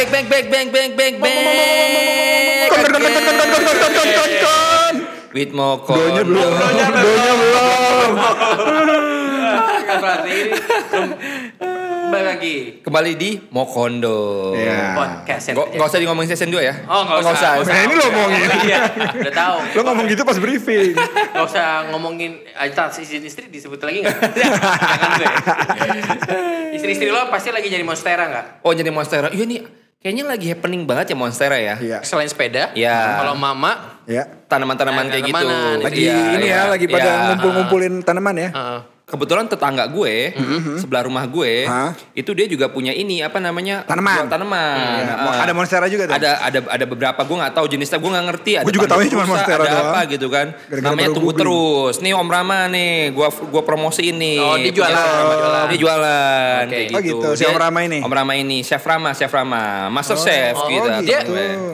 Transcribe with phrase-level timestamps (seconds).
[0.00, 2.72] back back back back back back back.
[5.36, 5.92] With Moko.
[5.92, 6.50] Donya belum.
[6.56, 8.10] Donya belum.
[9.60, 10.00] Kan
[12.10, 14.56] kembali lagi Kembali di Mokondo.
[14.56, 14.96] Iya.
[14.96, 16.74] podcast Gak, gak usah di ngomongin season 2 ya?
[16.88, 17.60] Oh nggak usah.
[17.60, 17.70] usah.
[17.70, 18.48] Nah, ini lo ngomongin.
[18.66, 18.78] Iya,
[19.20, 19.56] udah tahu.
[19.76, 20.96] Lo ngomong gitu pas briefing.
[20.96, 24.16] Gak usah ngomongin Aja istri istri disebut lagi nggak?
[24.16, 25.28] Jangan gue.
[26.80, 28.64] Istri-istri lo pasti lagi jadi monstera nggak?
[28.64, 29.28] Oh jadi Monstera.
[29.30, 29.60] Iya nih
[30.00, 31.76] kayaknya lagi happening banget ya Monstera ya.
[31.76, 32.00] Iya.
[32.00, 33.20] Selain sepeda, Iya.
[33.20, 34.24] kalau mama, Ya.
[34.50, 35.46] Tanaman-tanaman kayak gitu.
[35.86, 36.66] Lagi Iya, ini iya.
[36.66, 37.22] ya, lagi pada Iya.
[37.30, 38.48] ngumpul-ngumpulin tanaman ya.
[38.50, 40.30] uh, Kebetulan tetangga gue
[40.76, 41.90] sebelah rumah gue Hah?
[42.12, 44.30] itu dia juga punya ini apa namanya Tanaman.
[44.30, 44.78] tanaman.
[45.00, 45.42] Iya, Ah.
[45.42, 46.14] ada monstera juga tuh.
[46.14, 48.52] Ada ada ada beberapa gue nggak tahu jenisnya gue nggak ngerti.
[48.54, 49.90] Ada Gua juga pandu cuma monstera ada doang.
[49.90, 50.46] apa gitu kan.
[50.62, 51.42] Gara-gara Namanya tunggu googling.
[51.42, 51.94] terus.
[51.98, 54.38] Nih Om Rama nih, gue gua promosi ini.
[54.38, 55.66] Oh, dia jualan, Punya- jualan.
[55.66, 56.70] Dia jualan Oke.
[56.70, 57.18] kayak Oh, gitu.
[57.18, 57.98] gitu, si Dia- Om Rama ini?
[58.00, 60.86] Om Rama ini, Chef Rama, Chef Rama, Master Chef oh, gitu.
[60.86, 61.02] gitu.
[61.02, 61.18] dia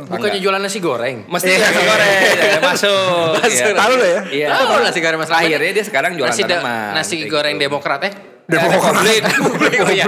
[0.06, 1.16] bukannya jualan nasi goreng.
[1.26, 3.28] Mesti nasi goreng ya, masuk.
[3.36, 3.52] Masuk.
[3.66, 3.76] Iya.
[3.76, 4.20] Tahu lo ya?
[4.26, 4.46] Iya.
[4.48, 5.28] Tahu nasi goreng Mas.
[5.28, 6.94] Akhirnya dia sekarang jualan tanaman.
[6.94, 7.64] nasi kayak goreng gitu.
[7.66, 8.14] Demokrat eh?
[8.46, 8.94] Demokrat.
[9.02, 9.20] Republik.
[9.26, 10.04] Republik, oh iya.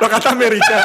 [0.00, 0.80] Lo kata Amerika.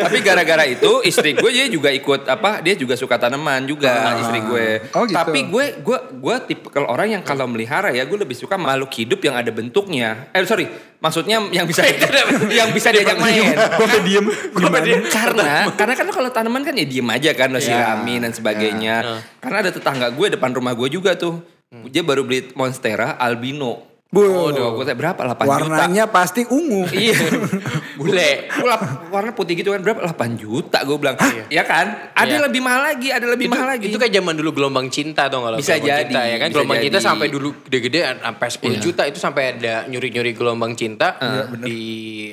[0.00, 2.60] Tapi gara-gara itu istri gue dia juga ikut apa?
[2.60, 4.66] Dia juga suka tanaman juga istri gue.
[4.92, 5.16] Oh, gitu.
[5.16, 8.92] Tapi gue gue gue tipe kalau orang yang kalau melihara ya gue lebih suka makhluk
[8.92, 10.28] hidup yang ada bentuknya.
[10.36, 10.68] Eh sorry,
[11.00, 11.80] maksudnya yang bisa
[12.60, 13.56] yang bisa diajak main.
[13.56, 14.26] Gue sampai diem.
[14.28, 14.86] Gimana?
[15.08, 19.24] karena karena kan kalau tanaman kan ya diem aja kan lo siramin dan sebagainya.
[19.40, 21.59] Karena ada tetangga gue depan rumah gue juga tuh.
[21.70, 23.86] Dia baru beli monstera albino.
[24.10, 24.26] Bu.
[24.50, 25.22] Gue tanya berapa?
[25.22, 25.46] 8 juta.
[25.70, 26.82] Warnanya pasti ungu.
[26.90, 27.14] Iya.
[27.94, 28.50] Bule.
[28.50, 28.74] Gua
[29.12, 30.02] warna putih gitu kan berapa?
[30.02, 31.14] 8 juta gue bilang.
[31.46, 32.10] Iya kan?
[32.10, 32.38] Ada Iya.
[32.42, 33.86] lebih mahal lagi, ada lebih itu, mahal lagi.
[33.86, 36.54] itu kayak zaman dulu gelombang cinta tuh kalau Bisa gelombang jadi, cinta ya kan bisa
[36.58, 37.06] gelombang cinta jadi.
[37.06, 41.08] sampai dulu gede-gede sampai 10 juta itu sampai ada nyuri-nyuri gelombang cinta
[41.56, 41.80] di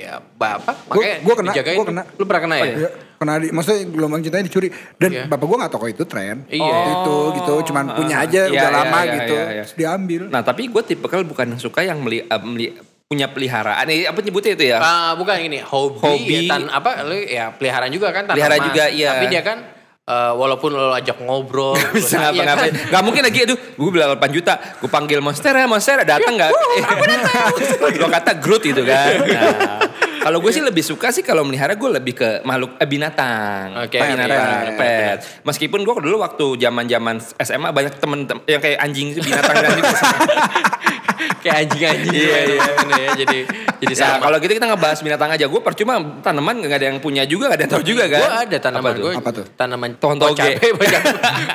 [0.02, 2.03] apa Gua- makanya gua kena, dijagain gua kena.
[2.09, 4.69] lu pernah kena ya Iya, Kena di, maksudnya gelombang cintanya dicuri.
[4.94, 5.23] Dan Iya.
[5.25, 6.45] bapak gue gak tau kalau itu tren.
[6.45, 6.61] Iya.
[6.63, 9.33] Waktu itu gitu, cuman punya aja Iya, udah iya, lama iya, gitu.
[9.33, 9.63] iya, iya.
[9.63, 10.22] Terus diambil.
[10.28, 13.88] Nah, tapi gue tipikal bukan yang suka yang meli, eh, meli- punya peliharaan.
[13.88, 14.78] Eh, apa nyebutnya itu ya?
[14.78, 16.35] Ah, bukan ini hobi, Hobi.
[16.44, 18.35] ya, tan apa lu ya peliharaan juga kan tanaman.
[18.35, 19.09] Pelihara juga, iya.
[19.13, 19.57] Tapi dia kan
[20.03, 22.72] eh, walaupun lo ajak ngobrol bisa iya ngapa-ngapain.
[22.72, 22.91] kan?
[22.91, 26.51] Gak mungkin lagi, aduh, gue bilang 8 juta, gue panggil Monstera, Monstera datang gak?
[26.51, 29.07] gue kata Groot gitu kan.
[29.28, 29.79] Nah,
[30.28, 33.96] kalau gue sih lebih suka sih kalau melihara gue lebih ke makhluk eh, binatang, Oke,
[33.96, 34.78] binatang, pet.
[34.78, 35.20] pet.
[35.42, 39.72] Meskipun gue dulu waktu zaman-zaman SMA banyak temen tem- yang kayak anjing sih binatang dan
[39.74, 39.98] juga.
[41.38, 42.62] kayak anjing-anjing Iya, iya.
[42.98, 43.38] ya jadi
[43.78, 44.26] jadi Ya, sama.
[44.26, 45.46] kalau gitu kita ngebahas binatang aja.
[45.46, 48.20] Gue percuma tanaman gak ada yang punya juga, gak ada yang tahu juga kan.
[48.20, 49.14] Gue ada tanaman gue.
[49.14, 49.46] Apa tuh?
[49.54, 50.58] Tanaman Pohon toge.
[50.58, 50.68] cabe.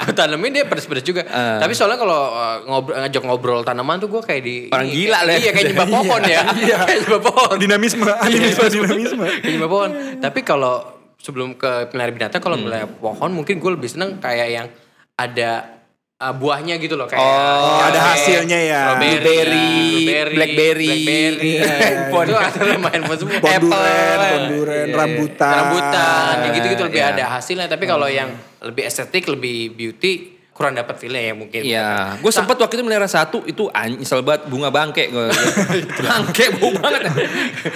[0.06, 1.22] gue tanemin dia pedes-pedes juga.
[1.26, 1.58] Ah.
[1.58, 5.10] Tapi soalnya kalau uh, ngobrol, ngajak ngobrol tanaman tuh gue kayak di Orang ini, gila
[5.12, 5.34] kayak- lah.
[5.36, 6.40] Iya kayak nyembah pohon ya.
[6.54, 6.76] Iya.
[6.86, 7.54] Kayak nyembah pohon.
[7.58, 9.26] Dinamisme, animisme, dinamisme.
[9.42, 9.90] Nyembah pohon.
[10.18, 10.84] Tapi kalau
[11.16, 12.66] sebelum ke pelihara binatang kalau Hmm.
[12.94, 14.66] pohon mungkin gue lebih seneng kayak yang
[15.14, 15.78] ada
[16.18, 18.82] uh, buahnya gitu loh kayak Oh, ada strawberry, hasilnya ya.
[18.94, 20.86] Blueberry, blueberry, blackberry.
[20.88, 21.50] blackberry.
[21.52, 22.22] Iya, iya.
[22.22, 22.58] itu ada
[22.90, 23.38] handphone semua.
[23.38, 23.70] Apple.
[24.32, 24.96] ponduren, Iya.
[24.96, 25.52] rambutan.
[25.52, 27.10] rambutan kayak gitu-gitu lebih Iya.
[27.12, 28.30] ada hasilnya tapi kalau yang
[28.60, 31.90] lebih estetik lebih beauty kurang dapat feelnya ya mungkin Iya,
[32.20, 35.26] gue sempet waktu itu melihara satu itu nyesel banget bunga bangke gue.
[36.06, 37.08] bangke bau banget.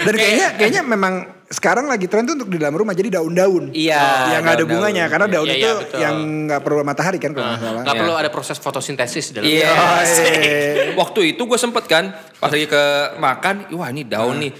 [0.05, 1.15] Dan kayaknya kayaknya memang
[1.47, 3.73] sekarang lagi tren tuh untuk di dalam rumah jadi daun-daun.
[3.73, 6.17] Iya, yang nggak ada bunganya karena daun Iya, itu iya, yang
[6.47, 7.81] nggak perlu matahari kan kalau nggak salah.
[7.81, 8.03] nggak Iya.
[8.05, 9.73] perlu ada proses fotosintesis dalam Iya.
[10.05, 12.83] Eh, Waktu itu gue sempet kan pas lagi ke
[13.17, 14.53] makan, wah ini daun nih.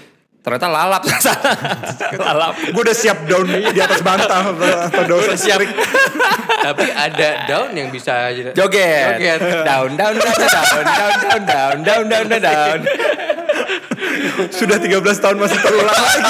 [0.43, 1.01] Ternyata lalap.
[2.27, 2.53] lalap.
[2.55, 5.59] gue udah siap daun di atas bantal atau daun siap.
[6.63, 8.55] tapi ada daun yang bisa Joget.
[8.55, 9.39] Joget.
[9.67, 12.79] Daun, daun, daun, daun, daun, daun, daun, daun, daun, daun, daun.
[14.53, 16.21] Sudah 13 tahun masih terulang lagi.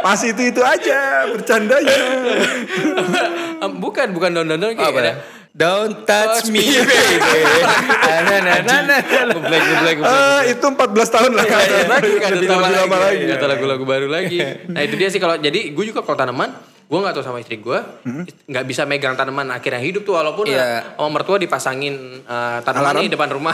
[0.00, 1.98] Masih itu itu aja bercandanya.
[3.76, 5.35] Bukan bukan daun daun kayak Apa ada ya?
[5.56, 7.16] Don't touch me, baby.
[7.16, 9.00] Nah, nah, nah, nah, nah.
[9.32, 9.96] Geblek, geblek, geblek.
[10.04, 10.76] Ah, itu 14
[11.08, 11.64] tahun lah kan.
[11.64, 13.24] Ada lagi kan Lebih ada lebih lama lagi.
[13.24, 14.36] Kata lagu-lagu baru lagi.
[14.68, 16.52] Nah itu dia sih kalau jadi gue juga kalau tanaman
[16.86, 17.78] gue nggak tahu sama istri gue
[18.46, 20.94] nggak bisa megang tanaman akhirnya hidup tuh walaupun Iya.
[20.94, 23.02] uh, sama mertua dipasangin uh, tanaman Alarm?
[23.02, 23.50] di depan rumah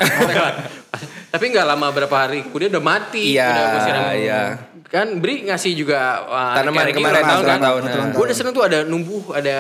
[1.33, 4.05] tapi nggak lama berapa hari kemudian udah mati Iya, udah siram.
[4.13, 4.43] iya.
[4.85, 8.07] kan Bri ngasih juga uh, Tanaman kemarin, tahun ulang kan tahun, nah.
[8.13, 9.57] gue udah seneng tuh ada numbuh ada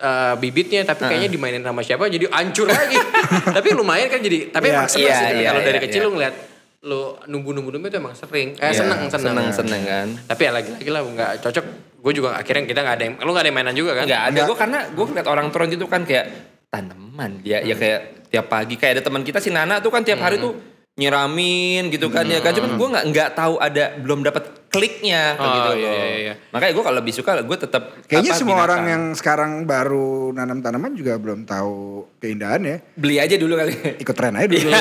[0.00, 2.96] uh, bibitnya tapi kayaknya dimainin sama siapa jadi hancur lagi.
[3.56, 4.74] Tapi lumayan kan jadi tapi Iya.
[4.74, 6.06] emang seneng Iya, sih iya, kalau dari iya, kecil iya.
[6.06, 6.34] lu ngeliat
[6.80, 9.36] lu numbuh-numbuh numbuh itu emang sering eh Iya, seneng seneng.
[9.36, 10.08] seneng, seneng kan.
[10.26, 11.64] tapi ya lagi-lagi lah nggak cocok.
[12.00, 14.04] Gue juga akhirnya kita nggak ada yang lu nggak ada yang mainan juga kan?
[14.08, 16.26] Enggak ada gue karena gue ngeliat orang turun itu kan kayak
[16.66, 18.00] tanaman dia ya kayak
[18.32, 18.74] tiap pagi.
[18.74, 20.56] Kayak ada teman kita si Nana tuh kan tiap hari tuh
[20.92, 25.40] nyiramin gitu kan ya kan cuman gue nggak nggak tahu ada belum dapat kliknya kayak
[25.40, 26.34] Oh, gitu iya, loh iya, iya.
[26.50, 28.66] makanya gue kalau lebih suka gue tetap Kayaknya apa, semua binatang.
[28.68, 31.74] orang yang sekarang baru nanam tanaman juga belum tahu
[32.18, 32.94] keindahannya.
[32.94, 34.70] beli aja dulu kali Ikut tren aja dulu.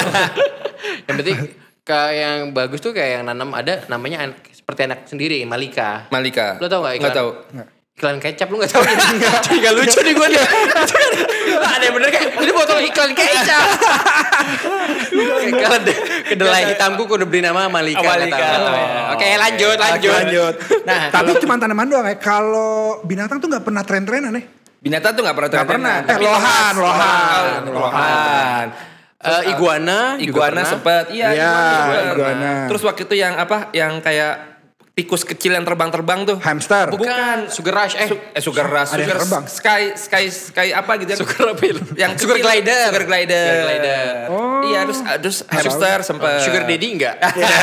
[1.02, 1.38] Yang penting
[1.82, 6.06] kayak yang bagus tuh kayak yang nanam ada namanya an- seperti anak sendiri Malika.
[6.10, 7.04] Malika Lo tau gak iklan?
[7.04, 7.30] nggak tahu
[7.98, 8.96] Iklan kecap lu gak tau ya?
[9.60, 10.40] Gak lucu nih gue nih.
[11.62, 13.68] Ada yang bener kayak ini botol iklan kecap.
[15.52, 18.00] Kalau de- kedelai hitamku gue udah beli nama Malika.
[18.00, 18.38] Oh, Malika.
[18.38, 18.58] ya.
[19.14, 20.14] Oke lanjut lanjut.
[20.16, 20.54] Lanjut.
[20.84, 22.16] Nah Tapi cuma tanaman doang ya.
[22.16, 24.44] Kalau binatang tuh nggak pernah tren-trenan ya.
[24.80, 25.96] binatang tuh nggak pernah Nggak pernah.
[26.02, 26.24] tren-trenan.
[26.24, 28.66] Eh, lohan, lohan, Oh, lohan
[29.20, 31.56] eh, iguana juga iguana sempet iya Iya,
[32.16, 32.52] iguana.
[32.72, 34.59] terus waktu itu yang apa yang kayak
[35.00, 36.92] tikus kecil yang terbang-terbang tuh Hamster.
[36.92, 38.06] Bukan, Sugar Rush eh.
[38.06, 39.44] Su- eh sugar rush, sugar terbang.
[39.48, 41.64] sky, sky, sky apa gitu yang Sugar apa
[41.96, 42.46] yang Sugar kecil.
[42.46, 42.88] glider.
[42.90, 44.14] sugar glider, Sugar glider.
[44.28, 44.62] Oh.
[44.62, 47.16] iya terus terus hamster sempet Sugar daddy enggak?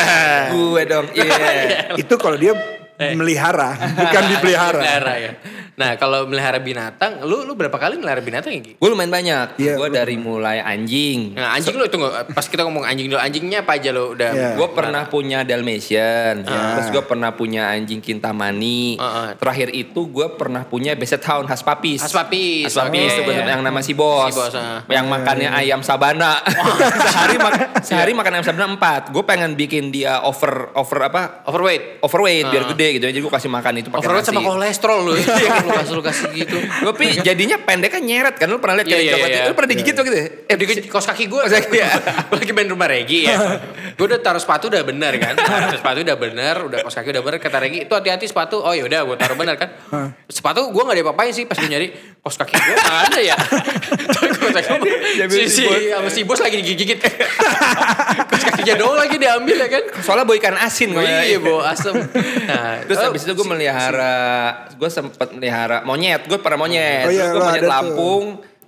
[0.53, 2.57] gue dong iya Itu kalau dia
[2.97, 4.81] melihara, bukan dipelihara.
[4.81, 5.33] Melihara ya.
[5.77, 8.65] Nah kalau melihara binatang, lu lu berapa kali melihara binatang ya?
[8.73, 12.01] Gue lumayan banyak Iya, gue dari mulai anjing Nah anjing lu itu
[12.33, 14.51] pas kita ngomong anjing dulu anjingnya apa aja lu udah Iya.
[14.55, 18.97] gue pernah punya Dalmatian, terus gue pernah punya anjing Kintamani.
[18.97, 19.29] Ah, ah.
[19.35, 22.01] Terakhir itu gue pernah punya Basset Hound Khas Papis.
[22.01, 24.27] Khas Papis, Khas Papis itu bener- yang nama si bos.
[24.27, 24.81] Si bos, ah.
[24.87, 26.41] Yang makannya ayam sabana.
[27.07, 29.03] sehari mak- sehari makan ayam sabana empat.
[29.11, 31.45] Gue pengen bikin dia over over apa?
[31.45, 32.01] overweight.
[32.01, 33.05] Overweight biar gede gitu.
[33.11, 34.31] Jadi gue kasih makan itu pakai nasi.
[34.31, 35.13] sama kolesterol lu.
[35.27, 36.57] Iya kan lu kasih gitu.
[36.63, 39.37] Tapi jadinya pendeknya nyeret kan lu pernah lihat Iya, kayak iya, coklat iya.
[39.37, 39.49] itu?
[39.49, 40.21] Lu pernah digigit waktu itu?
[40.47, 41.89] Eh di kos kaki gue Kos kaki, ya.
[42.31, 43.37] Lagi main rumah Regi ya
[43.99, 47.23] Gue udah taruh sepatu udah bener kan Taruh sepatu udah bener Udah kos kaki udah
[47.25, 49.73] bener Kata Regi itu hati-hati sepatu Oh yaudah gue taruh bener kan
[50.29, 51.89] Sepatu gue gak diapa-apain sih Pas gue nyari
[52.23, 53.37] Kos kaki gue mana ya
[55.31, 55.65] si, si
[56.11, 56.41] si, bos.
[56.43, 56.99] lagi digigit
[58.47, 61.23] kakinya doang lagi diambil ya kan Soalnya bawa ikan asin Oh, gua.
[61.27, 61.95] iya bawa asem
[62.51, 64.17] Nah Terus oh, habis itu gue melihara,
[64.71, 67.07] gue sempet melihara monyet, gue pernah monyet.
[67.07, 67.97] Oh iya, Terus gue monyet ada tuh.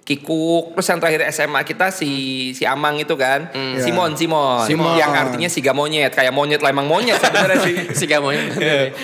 [0.08, 2.08] Kikuk, terus yang terakhir SMA kita si
[2.56, 4.96] si Amang itu kan, Simon, Simon, Simon.
[4.96, 7.76] yang artinya siga monyet, kayak monyet lah emang monyet sebenarnya sih.
[7.98, 8.48] Si gamonya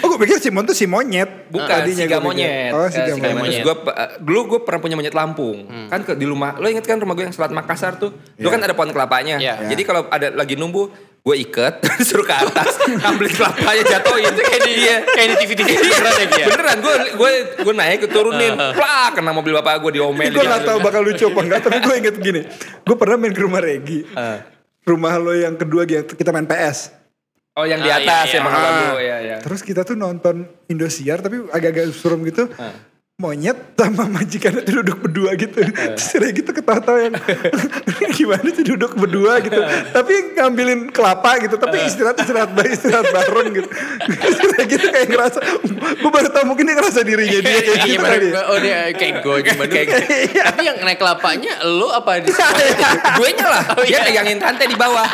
[0.01, 1.53] Oh gue pikir Simon tuh si monyet.
[1.53, 2.73] Bukan, Tadinya siga monyet.
[2.73, 3.61] Oh siga siga monyet.
[3.61, 3.77] Terus gue,
[4.25, 5.69] dulu gue pernah punya monyet Lampung.
[5.93, 8.17] Kan ke, di rumah, lo inget kan rumah gue yang Selat Makassar tuh?
[8.41, 9.37] Dulu kan ada pohon kelapanya.
[9.37, 9.61] Iya.
[9.69, 10.89] Jadi kalau ada lagi numbuh,
[11.25, 14.29] gue iket, suruh ke atas, ngambil kelapanya jatuhin.
[14.29, 14.73] kayak di
[15.09, 16.47] kayak di TV-TV beneran ya Gi, ya?
[16.53, 17.31] Beneran gue gue
[17.65, 20.31] gue naik turunin, plak kena mobil bapak gue diomelin.
[20.31, 22.41] Gue gak tau bakal lucu apa enggak, tapi gue inget gini.
[22.85, 24.05] Gue pernah main ke rumah Regi.
[24.85, 26.93] Rumah lo yang kedua gitu, kita main PS.
[27.55, 28.41] Oh yang di Ah, atas iya, ya iya.
[28.43, 28.67] bang Ah.
[28.67, 29.37] Abu, ya ya.
[29.41, 32.53] Terus kita tuh nonton Indosiar tapi agak-agak suram gitu.
[33.15, 35.63] Monyet sama majikannya tuh duduk berdua gitu.
[35.95, 37.15] Terus Regi tuh ketawa-tawa yang
[38.19, 39.55] gimana sih duduk berdua gitu.
[39.95, 41.55] tapi ngambilin kelapa gitu.
[41.55, 43.71] Tapi istirahat-istirahat bareng, istirahat bareng gitu.
[44.19, 45.39] Terus Regi tuh kayak ngerasa,
[45.79, 48.43] gue baru tau mungkin dia ngerasa dirinya dia kayak Iya gitu kali ya.
[48.51, 49.71] oh dia kayak gue gimana
[50.51, 55.07] Tapi yang naik kelapanya lu apa di gue nya lah, dia pegangin tante di bawah.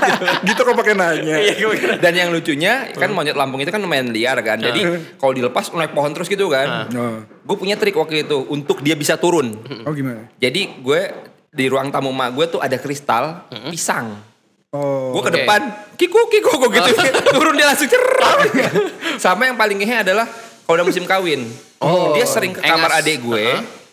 [0.49, 1.37] Gitu kok pakai nanya.
[1.37, 2.01] Iya.
[2.01, 4.57] Dan yang lucunya kan monyet Lampung itu kan lumayan liar kan.
[4.57, 4.89] Jadi
[5.21, 6.89] kalau dilepas naik pohon terus gitu kan.
[7.51, 7.53] Oh.
[7.53, 9.59] Gue punya trik waktu itu untuk dia bisa turun.
[9.83, 10.31] oh gimana?
[10.39, 11.01] Jadi gue
[11.51, 14.15] di ruang tamu mak gue tuh ada kristal pisang.
[14.71, 15.11] Oh.
[15.11, 15.39] Gue ke Oke.
[15.43, 15.61] depan,
[15.99, 16.91] kiku kiku kok gitu.
[17.35, 18.39] Turun dia langsung cerah.
[19.19, 20.31] Sama yang paling ngehe adalah
[20.63, 21.43] kalau udah musim kawin.
[21.83, 23.03] Oh, dia sering ke kamar engas.
[23.03, 23.47] adek gue,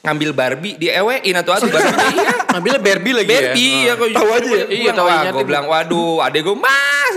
[0.05, 2.13] ngambil Barbie, diewein atau atuh Barbie.
[2.13, 2.29] iya.
[2.53, 3.87] Ambilnya Barbie lagi Barbie ya.
[3.89, 4.65] ya, kok Tahu aja ya?
[4.69, 5.29] Iya, tahu aja.
[5.33, 7.15] Gue bilang waduh, adek gue mas.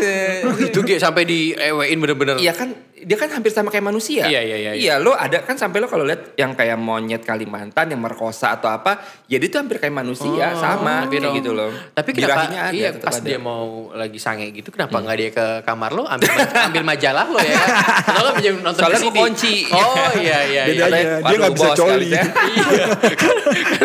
[0.49, 2.41] Oh, Itu Gi, sampai di ewein bener-bener.
[2.41, 4.29] Iya kan dia kan hampir sama kayak manusia.
[4.29, 7.89] Iya, iya, iya, Iya, lo ada kan sampai lo kalau lihat yang kayak monyet Kalimantan
[7.89, 11.73] yang merkosa atau apa, ya dia tuh hampir kayak manusia sama Tapi kayak gitu loh.
[11.97, 13.25] Tapi kenapa Birahinya ada, iya pas ada.
[13.25, 16.29] dia mau lagi sange gitu kenapa nggak dia ke kamar lo ambil
[16.69, 17.63] ambil majalah lo ya?
[18.05, 19.55] Atau lo pinjam nonton Soalnya gua kunci.
[19.73, 20.73] Oh iya iya iya.
[20.77, 21.91] aja, Katanya, dia nggak waduh, bisa coli.
[21.91, 22.25] kali ya.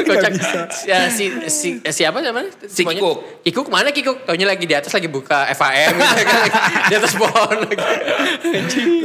[0.06, 0.32] Kocak.
[0.86, 2.52] Ya, si, si, siapa namanya?
[2.68, 2.84] Si?
[2.84, 3.42] Kikuk.
[3.42, 4.28] Kikuk mana Kikuk?
[4.28, 6.52] Taunya lagi di atas lagi buka FAM gitu kan.
[6.92, 7.86] di atas pohon lagi.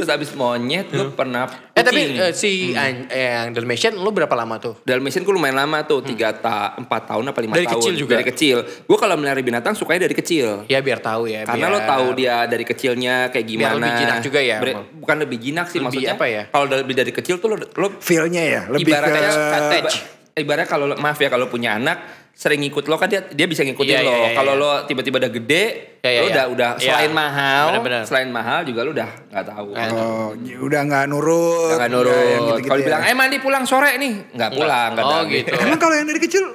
[0.01, 2.17] Terus abis monyet gue pernah Eh tapi kucing.
[2.17, 4.81] eh, si an- eh, yang Dalmatian lo berapa lama tuh?
[4.81, 7.77] Dalmatian gue lumayan lama tuh, tiga ta, empat tahun apa lima Dari tahun.
[7.77, 8.17] kecil juga?
[8.17, 8.57] Dari kecil.
[8.81, 10.65] Gue kalau melihara binatang sukanya dari kecil.
[10.65, 11.45] Ya biar tahu ya.
[11.45, 11.77] Karena biar...
[11.77, 13.61] lo tahu dia dari kecilnya kayak gimana.
[13.61, 16.13] Biar lebih jinak juga ya, Ber- bukan lebih jinak sih Lebih maksudnya.
[16.17, 16.43] apa ya?
[16.49, 19.95] Kalau lebih dari kecil tuh lo, lo Feel-nya ya, lebih ibarat ke kayak attach.
[20.33, 21.99] Ibarat kalau maaf ya kalau punya anak
[22.31, 24.09] sering ngikut lo kan dia dia bisa ngikutin Iya, lo.
[24.09, 24.61] iya, iya, kalau iya.
[24.61, 25.63] lo tiba-tiba udah gede,
[25.99, 26.31] Iya, iya, lo iya.
[26.31, 26.85] udah udah Iya.
[26.87, 28.03] selain mahal, Benar-benar.
[28.07, 29.67] selain mahal juga lo udah nggak tahu.
[29.69, 30.27] Oh,
[30.63, 31.75] udah nggak nurut.
[31.75, 32.15] Nggak nurut.
[32.31, 32.87] yang gitu-gitu Kalau ya.
[32.87, 34.89] bilang, eh mandi pulang sore nih, nggak pulang.
[34.91, 35.25] Oh, kadang.
[35.27, 35.51] gitu.
[35.53, 36.45] Emang kalau yang dari kecil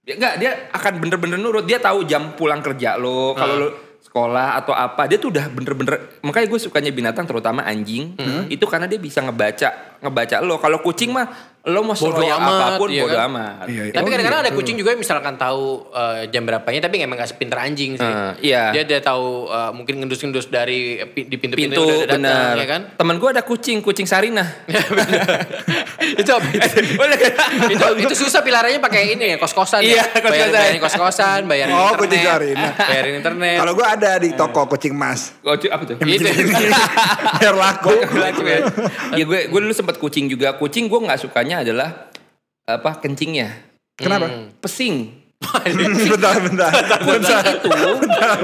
[0.00, 1.64] Dia, enggak, dia akan bener-bener nurut.
[1.64, 3.32] Dia tahu jam pulang kerja lo.
[3.32, 3.68] Kalau lo
[4.04, 8.44] sekolah atau apa dia tuh udah bener-bener makanya gue sukanya binatang terutama anjing Hmm.
[8.46, 11.26] itu karena dia bisa ngebaca ngebaca lo kalau kucing mah
[11.64, 13.24] lo mau amat, apa pun iya bodo kan?
[13.26, 13.92] amat Iya, iya.
[13.94, 14.58] Tapi Oh, kadang-kadang ada gitu.
[14.60, 18.04] kucing juga yang misalkan tahu eh, jam berapanya tapi emang gak sepinter anjing sih.
[18.04, 18.68] Eh, iya.
[18.70, 22.54] Dia dia tahu eh, mungkin ngendus-ngendus dari eh, pi- di pintu-pintu pintu udah datang bener
[22.54, 22.80] ya kan.
[22.94, 24.44] temen gue ada kucing kucing Sarina
[26.14, 26.68] itu apa itu?
[27.70, 30.04] itu, itu susah pilarannya pakai ini ya kos-kosan Iya, ya.
[30.14, 30.30] kos-kosan.
[30.30, 32.00] Bayar, bayarin kos-kosan, bayarin Oh, internet.
[32.02, 32.68] kucing Sarina.
[32.78, 33.56] Bayarin internet.
[33.56, 35.32] Kalau gue ada di toko kucing mas.
[35.40, 36.28] Kucing apa tuh Itu.
[37.34, 37.92] Biar laku.
[39.14, 40.58] ya gue gue dulu sempat kucing juga.
[40.58, 42.10] Kucing gue nggak sukanya adalah
[42.66, 43.70] apa kencingnya.
[43.94, 44.50] Kenapa?
[44.58, 46.70] pesing bentar, bentar.
[47.04, 47.68] kucing itu.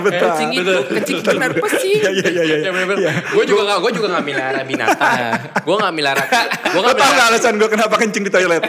[0.05, 2.57] kucing itu kencing benar pesing Iya, iya, iya.
[2.69, 3.13] Ya bener-bener.
[3.33, 5.19] Gue juga gak, gue juga gak milara binatang.
[5.65, 8.63] Gue gak milara, gue gak tau gak milara, alasan gue kenapa kencing di toilet?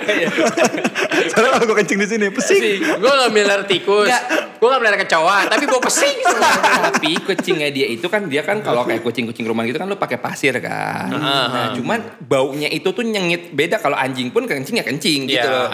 [1.31, 2.61] Soalnya kalau gue kencing di sini, pesing.
[2.81, 8.07] gue gak milara tikus, gue gak milara kecoa, tapi gue pesing tapi kucingnya dia itu
[8.07, 11.09] kan dia kan kalau kayak kucing-kucing rumah gitu kan lo pakai pasir kan.
[11.11, 13.51] Nah cuman baunya itu tuh nyengit.
[13.51, 15.51] Beda kalau anjing pun kencing ya kencing gitu Iya.
[15.51, 15.69] loh.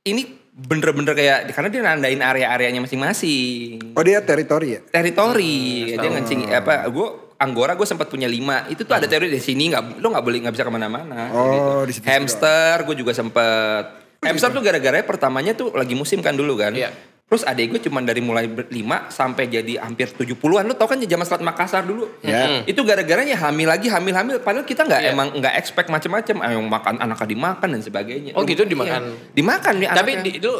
[0.00, 4.80] Ini bener-bener kayak karena dia nandain area-areanya masing-masing Oh dia teritori ya?
[4.84, 5.56] teritori
[5.90, 9.16] dia ngencing apa gue Anggora gue sempat punya lima itu tuh ada Hmm.
[9.16, 11.72] teori di sini nggak lo nggak boleh nggak bisa ke mana-mana Oh, gitu.
[11.82, 13.84] di situ hamster gue juga sempet
[14.20, 16.92] hamster tuh gara-gara pertamanya tuh lagi musim kan dulu kan Iya.
[17.30, 20.98] Terus adek gue cuman dari mulai ber- lima sampai jadi hampir 70-an lo tau kan
[20.98, 22.66] zaman selat Makassar dulu Iya.
[22.66, 25.14] itu gara-garanya hamil lagi hamil hamil padahal kita nggak Iya.
[25.14, 28.68] emang nggak expect macam-macam ayo makan anaknya dimakan dan sebagainya Oh gitu, Iya.
[28.68, 29.00] dimakan?
[29.30, 30.24] dimakan nih Tapi anaknya.
[30.26, 30.52] di, itu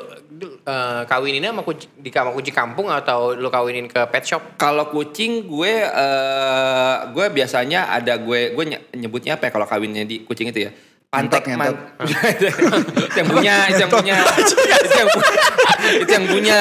[0.62, 4.54] eh, kawininnya sama kucing, di sama kucing kampung atau lu kawinin ke pet shop?
[4.56, 10.02] Kalau kucing gue eh gue biasanya ada gue gue nye- nyebutnya apa ya kalau kawinnya
[10.02, 10.72] di kucing itu ya
[11.10, 11.74] pantek Ngentot, man,
[13.02, 14.16] itu yang punya itu yang punya.
[14.22, 15.34] Itu yang punya.
[15.98, 16.60] Itu yang punya.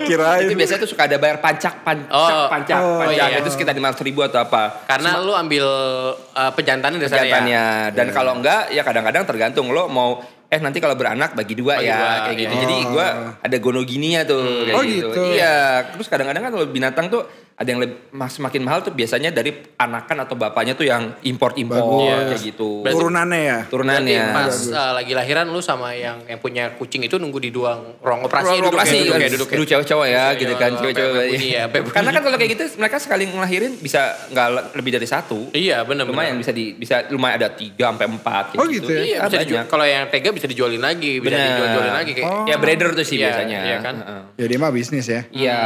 [0.00, 0.48] Kirain.
[0.48, 2.48] itu biasanya tuh suka ada bayar pancak pancak Oh.
[2.48, 2.78] pancak.
[2.80, 3.28] Oh, pancak.
[3.28, 3.36] iya.
[3.36, 4.80] itu sekitar lima ribu atau apa.
[4.88, 5.68] Karena lu ambil
[6.16, 7.24] eh, pejantannya dari sana ya?
[7.28, 9.68] kegiatannya dan kalau enggak ya kadang-kadang tergantung.
[9.68, 12.54] Lo mau eh nanti kalau beranak bagi dua Bagi ya dua, kayak gitu.
[12.54, 12.62] iya.
[12.64, 13.06] jadi gue
[13.42, 15.08] ada gonogininya tuh kayak Oh, gitu.
[15.12, 15.20] gitu.
[15.36, 15.56] iya.
[15.92, 20.22] Terus kadang-kadang kan kalau binatang tuh ada yang lebih semakin mahal tuh biasanya dari anakan
[20.22, 22.28] atau bapaknya tuh yang import import Bagus.
[22.30, 23.58] kayak gitu Berarti- Turunannya ya?
[23.58, 27.48] Berarti turunannya pas eh, lagi lahiran lu sama yang yang punya kucing itu nunggu di
[27.48, 29.56] ruang ruang operasi Ruang duduk operasi ya, duduk kan, ya, duduk ya.
[29.56, 33.24] dulu cewek-cewek ya Iya, gitu kan cewek-cewek ya, karena kan kalau kayak gitu mereka sekali
[33.26, 37.48] ngelahirin bisa nggak le- lebih dari satu Iya benar lumayan bisa di bisa lumayan ada
[37.50, 39.00] tiga sampai empat kayak Oh, gitu ya?
[39.02, 39.64] Iya, bisa dijual.
[39.64, 41.48] Kalau yang tega bisa dijualin lagi, bisa Bener.
[41.50, 42.28] dijual-jualin lagi kayak.
[42.28, 42.44] Oh.
[42.44, 43.94] ya breeder tuh sih Iya, biasanya iya kan?
[43.96, 44.22] Heeh.
[44.36, 45.20] Ya dia mah bisnis ya.
[45.30, 45.60] Iya.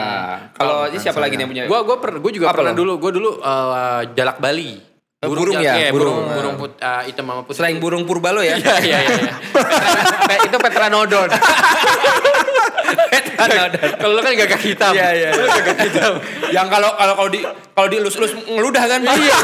[0.52, 1.64] Kalau ini siapa lagi nih yang punya?
[1.80, 2.78] Gua gua per, gua juga Apa pernah lo?
[2.78, 4.76] dulu, gua dulu eh, jalak Bali.
[5.16, 5.74] Eh, burung jalak- ya?
[5.76, 6.12] Iya, Burung.
[6.12, 7.56] burung burung put, eh, hitam sama putih.
[7.56, 8.56] Selain burung purba lo ya?
[8.56, 9.16] Iya iya iya.
[9.16, 9.32] iya.
[9.48, 11.28] Petra- itu Petranodon.
[13.96, 14.92] Kalau lu kan gagak hitam.
[14.92, 15.28] Iya iya.
[15.32, 16.12] Lu gagak hitam.
[16.50, 17.40] yang kalau kalau kalau di
[17.72, 19.00] kalau dielus-elus ngeludah kan?
[19.00, 19.36] Iya.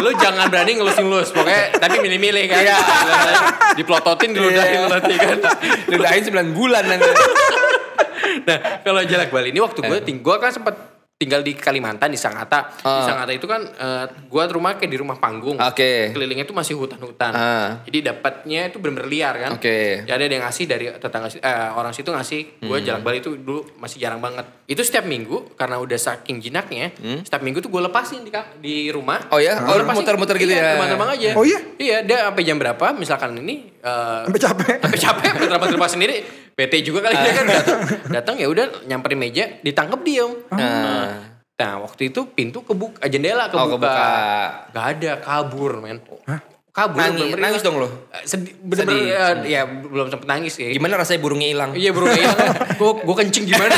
[0.00, 1.36] lu jangan berani ngelus-ngelus.
[1.36, 2.60] Pokoknya tapi milih-milih kan.
[2.64, 2.76] Iya.
[3.76, 4.88] Diplototin diludahin Iya.
[4.88, 5.36] nanti kan.
[5.90, 7.08] Ludahin 9 bulan nanti.
[8.38, 10.87] Nah, kalau jalak Bali ini waktu gue ting kan sempat
[11.18, 12.78] tinggal di Kalimantan di Sangatta.
[12.78, 13.02] Di Ah.
[13.02, 15.58] Sangatta itu kan eh, gua rumah kayak di rumah panggung.
[15.58, 16.14] Oke.
[16.14, 17.34] Kelilingnya itu masih hutan-hutan.
[17.34, 17.82] Ah.
[17.82, 19.50] Jadi dapatnya itu bener-bener liar kan.
[19.58, 20.06] Oke.
[20.06, 21.42] Ya ada yang ngasih dari tetangga eh,
[21.74, 22.62] orang situ ngasih.
[22.62, 22.86] Gue Hmm.
[22.86, 24.46] jalak Bali itu dulu masih jarang banget.
[24.64, 26.94] Itu setiap minggu karena udah saking jinaknya,
[27.26, 28.30] setiap minggu tuh gue lepasin di
[28.62, 29.18] di rumah.
[29.20, 29.34] Hmm.
[29.34, 29.58] Oh ya?
[29.58, 29.98] Gua Oh, lepasin.
[29.98, 30.70] muter-muter gitu Iya, ya?
[30.72, 31.28] Terbang-terbang aja.
[31.34, 31.58] Oh iya?
[31.76, 34.76] Iya, dia sampai jam berapa misalkan ini eh, Sampai capek.
[34.86, 37.78] sampai capek berapa rumah sendiri PT juga kali dia kan datang
[38.10, 41.38] datang ya udah nyamperin meja ditangkap diem Nah.
[41.54, 44.06] nah waktu itu pintu kebuka eh, jendela Oh, kebuka kebuka.
[44.68, 46.02] Gak ada kabur men
[46.68, 47.74] kabur Nangis- bener-bener nangis hilang.
[47.74, 47.88] dong lo?
[48.08, 49.10] Eh, sedih bener-bener Sedih.
[49.10, 51.70] ya, ya belum sempet nangis ya Gimana rasanya burungnya hilang?
[51.72, 52.30] iya bro iya
[52.72, 53.74] gue gue kencing gimana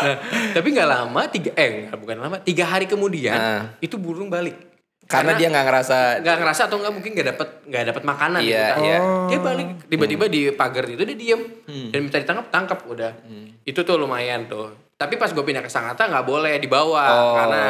[0.00, 0.16] nah,
[0.52, 3.62] tapi nggak lama tiga eh bukan lama tiga hari kemudian Ah.
[3.78, 4.69] itu burung balik
[5.10, 8.46] Karena dia nggak ngerasa nggak ngerasa atau nggak mungkin nggak dapat nggak dapat makanan Iya,
[8.46, 8.70] gitu.
[8.70, 8.80] kan.
[8.80, 8.98] iya.
[9.26, 11.42] dia balik tiba-tiba di pagar itu dia diem.
[11.90, 13.12] Dan minta ditangkap tangkap udah.
[13.60, 14.70] Itu tuh lumayan tuh
[15.00, 17.32] tapi pas gue pindah ke Sangatta nggak boleh dibawa Oh.
[17.34, 17.62] karena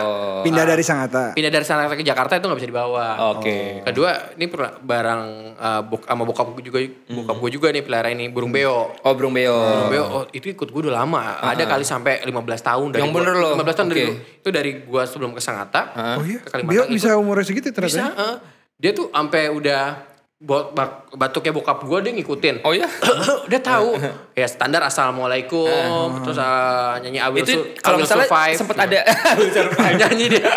[0.42, 1.30] Pindah dari Sangatta.
[1.30, 3.86] pindah dari Sangatta ke Jakarta itu nggak bisa dibawa Oke.
[3.86, 4.50] kedua ini
[4.82, 5.22] barang
[5.54, 9.14] uh, bok sama bokap gue juga bokap gue juga nih pelihara ini burung beo Oh,
[9.14, 9.54] burung beo.
[9.54, 13.08] Burung beo oh, itu ikut gue udah lama ada kali sampai 15 tahun dari Yang
[13.08, 13.52] gua- bener loh.
[13.54, 14.10] 15 tahun dari Oke.
[14.10, 14.18] gua.
[14.34, 15.82] itu dari gua sebelum ke Sangatta
[16.18, 16.40] Oh iya?
[16.40, 17.86] ke Kalimantan bisa ikut- umurnya segitu ternyata.
[17.86, 18.36] bisa eh.
[18.74, 19.82] dia tuh sampai udah
[20.40, 22.64] bak- batuknya bokap gue dia ngikutin.
[22.64, 22.88] Oh ya?
[23.50, 24.00] dia tahu.
[24.32, 26.24] Ya standar assalamualaikum.
[26.24, 28.56] Terus uh, nyanyi I will, itu kalau will misalnya survive.
[28.56, 28.98] sempat ada
[30.00, 30.48] nyanyi dia.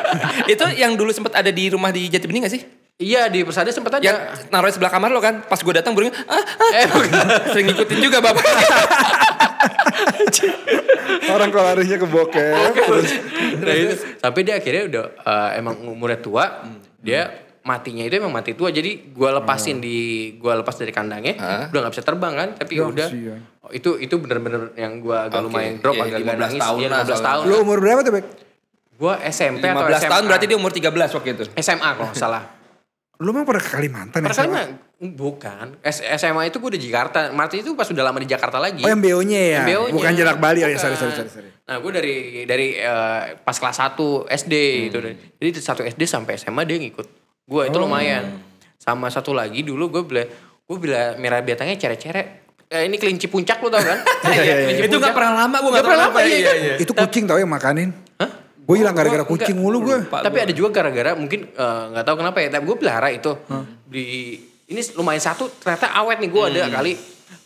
[0.47, 2.63] Itu yang dulu sempat ada di rumah di Jati Bening gak sih?
[3.01, 4.05] iya di persada sempat ada.
[4.05, 5.43] Yang naruh di sebelah kamar lo kan.
[5.43, 6.87] Pas gue datang burungnya ah, ah, eh
[7.51, 8.45] sering ngikutin juga bapak.
[11.27, 12.71] Orang kalau larinya ke bokep.
[12.71, 13.11] terus
[13.59, 13.95] nah itu.
[14.23, 16.63] Sampai dia akhirnya udah eh, emang umurnya tua
[17.03, 19.96] dia matinya itu emang mati tua jadi gua lepasin di
[20.36, 21.63] gua lepas dari kandangnya Hah?
[21.67, 23.08] udah nggak bisa terbang kan tapi Ya, udah.
[23.60, 26.77] Oh, itu itu bener-bener yang gua agak Oke, lumayan drop iya, agak 15 nangis tahun
[26.77, 27.24] Iya, lah 15 soalnya.
[27.25, 28.25] tahun lu umur berapa tuh, Bek?
[28.93, 31.43] gua SMP 15 atau SMA tahun berarti dia umur 13 waktu itu.
[31.58, 32.43] SMA kalau salah
[33.15, 34.25] Lu emang pernah ke Kalimantan ya?
[34.27, 34.67] Perasaan mah
[35.00, 38.58] bukan S- SMA itu gue udah di Jakarta Martin itu pas udah lama di Jakarta
[38.58, 39.55] lagi Oh yang BO-nya ya?
[39.55, 39.93] Yang BO-nya.
[39.96, 40.60] Bukan jarak Bali.
[40.60, 41.08] Oh ya, sorry, Bukan.
[41.08, 41.29] sorry, sorry.
[41.32, 41.50] sorry.
[41.63, 43.96] Nah gue dari dari eh, pas kelas 1
[44.27, 44.53] SD
[44.89, 44.98] gitu.
[45.39, 47.08] Jadi satu SD sampai SMA dia ngikut.
[47.43, 48.39] Gue itu lumayan.
[48.79, 50.23] Sama satu lagi dulu gue bila
[50.63, 52.43] gue bila merah biatanya cere-cere.
[52.73, 54.00] Eh, ini kelinci puncak lu tau kan?
[54.33, 54.85] Iya, iya, iya.
[54.89, 56.73] Itu gak pernah lama gue Nggak gak pernah lama, iya, iya.
[56.81, 57.93] Itu kucing tau yang makanin?
[58.17, 58.29] Hah?
[58.63, 59.97] Gue hilang gara-gara kucing mulu gue.
[60.09, 62.50] Tapi ada juga gara-gara mungkin eh, nggak tahu kenapa ya.
[62.50, 63.31] Tapi gue pelihara itu
[63.85, 64.03] di
[64.63, 66.91] ini lumayan satu ternyata awet nih gue ada kali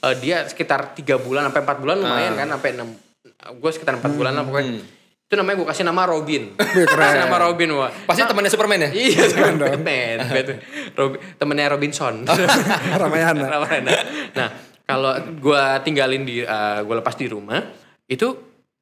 [0.06, 2.89] eh, dia sekitar tiga bulan sampai empat bulan lumayan kan sampai enam
[3.38, 4.80] gue sekitar empat bulan lah pokoknya.
[5.28, 6.56] Itu namanya gue kasih nama Robin.
[6.88, 7.92] kasih nama Robin wah.
[8.08, 8.90] Pasti temannya Superman ya?
[8.96, 9.24] Iya,
[9.60, 10.18] Batman.
[10.24, 10.58] Batman.
[10.96, 12.24] Robin, temennya Robinson.
[13.04, 13.44] Ramayana.
[13.60, 13.92] Ramayana.
[14.32, 14.48] Nah,
[14.88, 16.48] kalau gue tinggalin di,
[16.80, 17.60] gue lepas di rumah,
[18.08, 18.28] itu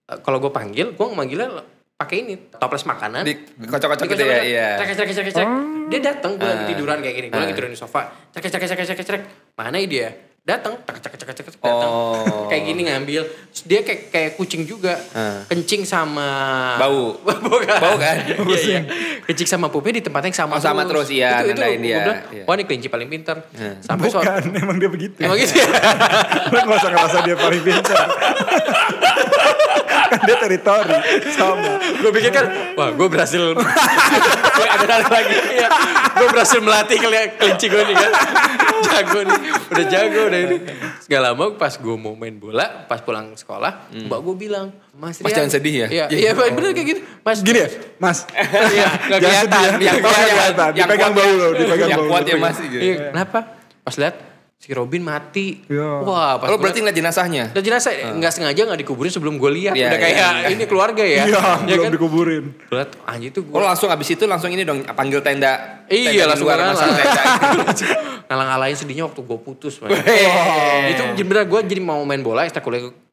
[0.06, 1.50] eh, kalau gue panggil, gue manggilnya
[1.98, 3.26] pakai ini toples makanan.
[3.26, 3.34] Di
[3.66, 4.68] kocok-kocok gitu ya, iya.
[4.78, 5.48] Cek, cek, cek, cek, cek.
[5.90, 6.70] Dia datang, gue lagi Ah.
[6.70, 7.28] tiduran kayak gini.
[7.34, 7.58] Gue lagi Ah.
[7.58, 8.06] tiduran di sofa.
[8.30, 9.22] Cek, cek, cek, cek, cek, cek.
[9.58, 10.14] Mana dia?
[10.46, 11.90] Datang, cek, cek, cek, cek, datang.
[11.90, 12.46] Oh.
[12.46, 13.26] Kayak gini ngambil.
[13.50, 14.94] Terus Dia kayak kayak kucing juga.
[15.18, 15.42] Ah.
[15.50, 16.30] Kencing sama
[16.78, 17.18] Bau.
[17.50, 17.80] Bukan.
[17.82, 18.30] Bau kan?
[18.30, 18.82] Iya, iya.
[19.26, 22.20] Kencing sama pupnya di tempat yang sama Oh, sama terus, iya, Itu, itu dia, bilang,
[22.30, 22.46] iya.
[22.46, 23.42] wah ini kelinci paling pintar.
[23.58, 23.82] Iya.
[23.82, 25.18] Sampai soal Bukan, emang dia begitu.
[25.18, 25.66] Emang gitu ya?
[26.54, 27.98] Lu gak usah ngerasa dia paling pintar.
[30.06, 30.94] kan dia teritori.
[31.34, 31.72] Sama.
[31.82, 32.46] gue pikir kan,
[32.78, 33.42] wah gue berhasil.
[34.78, 35.36] Ada ada lagi.
[35.52, 35.68] Iya.
[36.12, 38.12] Gue berhasil melatih keli- kelinci gue nih kan.
[38.86, 39.40] Jago nih.
[39.68, 40.58] Udah jago udah ini.
[41.06, 45.28] Gak lama pas gue mau main bola, pas pulang sekolah, mbak gue bilang, Mas Mas,
[45.28, 45.38] Rian.
[45.38, 45.88] jangan sedih ya?
[45.88, 47.02] Iya, iya bener kayak gitu.
[47.22, 48.18] Mas, Gini ya, Mas.
[48.26, 49.70] Iya, nggak Jangan kelihatan.
[49.76, 49.84] ya.
[49.86, 50.72] Yang kuat ya, kelihatan.
[50.72, 51.34] yang Dipegang bau ya.
[51.36, 52.58] lo, dipegang Yang bau kuat ya Mas.
[52.60, 53.40] Iya, kenapa?
[53.82, 54.16] Pas lihat
[54.66, 55.62] si Robin mati.
[55.70, 56.02] Iya.
[56.02, 57.54] Wah, pas Lo gua berarti ngeliat jenazahnya?
[57.54, 59.78] Dan jenazah nggak sengaja nggak dikuburin sebelum gue lihat.
[59.78, 60.48] Iya, Udah iya, kayak iya.
[60.50, 61.30] ini keluarga ya.
[61.30, 61.94] Iya, Ya belum kan?
[61.94, 62.44] dikuburin.
[62.74, 63.62] Lihat anjir tuh Oh gue.
[63.62, 65.86] lo langsung abis itu langsung ini dong panggil tenda.
[65.86, 66.74] Iya tenda langsung luar ngalah.
[66.74, 67.22] masang tenda.
[68.26, 69.78] Ngalang-ngalahin sedihnya waktu gue putus.
[69.78, 69.94] man.
[69.94, 70.98] Weh.
[71.14, 73.05] Itu bener gue jadi mau main bola ekstrakurikuler.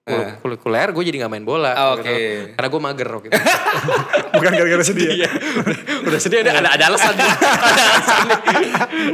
[0.93, 1.73] Gue jadi gak main bola.
[1.75, 2.03] Ah, oke.
[2.07, 2.55] Gitu.
[2.55, 3.41] Karena gue mager waktu itu.
[4.38, 5.15] Bukan gara-gara sedih ya.
[5.15, 5.31] Iya.
[6.03, 7.15] udah sedih ada ada, ada alasan.
[7.19, 8.27] ada alasan.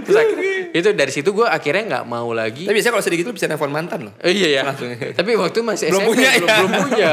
[0.04, 2.64] Terus akhirnya, itu dari situ gue akhirnya nggak mau lagi.
[2.66, 4.14] Tapi biasanya kalau sedih gitu bisa nelfon mantan loh.
[4.16, 4.62] Oh, iya ya.
[4.64, 4.88] Langsung.
[4.92, 6.56] Tapi waktu masih Belum SMP, punya belum, ya?
[6.56, 7.10] belum punya.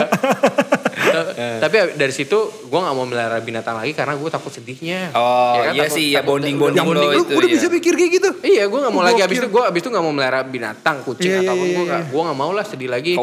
[0.96, 1.34] Ta-
[1.64, 5.12] Tapi dari situ gue nggak mau melihara binatang lagi karena gue takut sedihnya.
[5.16, 7.56] Oh, kan, iya takut- sih, ya takut- bonding-bonding udah lo itu, udah iya.
[7.60, 8.30] bisa pikir kayak gitu?
[8.44, 9.22] Iya, gue nggak mau lagi.
[9.22, 12.22] Abis itu gue abis itu nggak mau melihara binatang, kucing ataupun iya, gue nggak gue
[12.24, 13.14] nggak mau lah sedih lagi.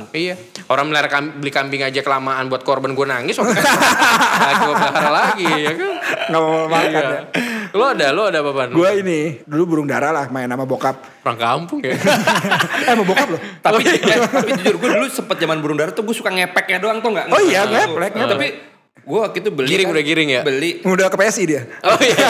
[0.00, 0.14] Keulang.
[0.14, 0.34] Iya,
[0.66, 3.36] orang melihara kam- beli kambing aja kelamaan buat korban gue nangis.
[3.42, 5.90] Lagi gue pelihara lagi, ya kan?
[6.28, 7.02] Gak mau makan Iya.
[7.04, 7.20] ya.
[7.68, 8.68] Lo ada, lo ada apa Pan?
[8.70, 10.96] Gue ini, dulu burung dara lah main sama bokap.
[11.20, 11.92] orang kampung ya.
[12.80, 13.40] eh sama bokap loh.
[13.64, 16.98] Tapi, eh, tapi jujur gue dulu sempet zaman burung dara tuh gue suka ngepeknya doang
[16.98, 17.28] tuh nggak?
[17.28, 18.46] Oh iya, ngeplek, nggak- Tapi
[18.98, 20.40] gue waktu itu beli Giring kan, udah giring ya?
[20.42, 20.70] Beli.
[20.80, 21.62] Udah ke PSI dia.
[21.82, 22.26] oh iya,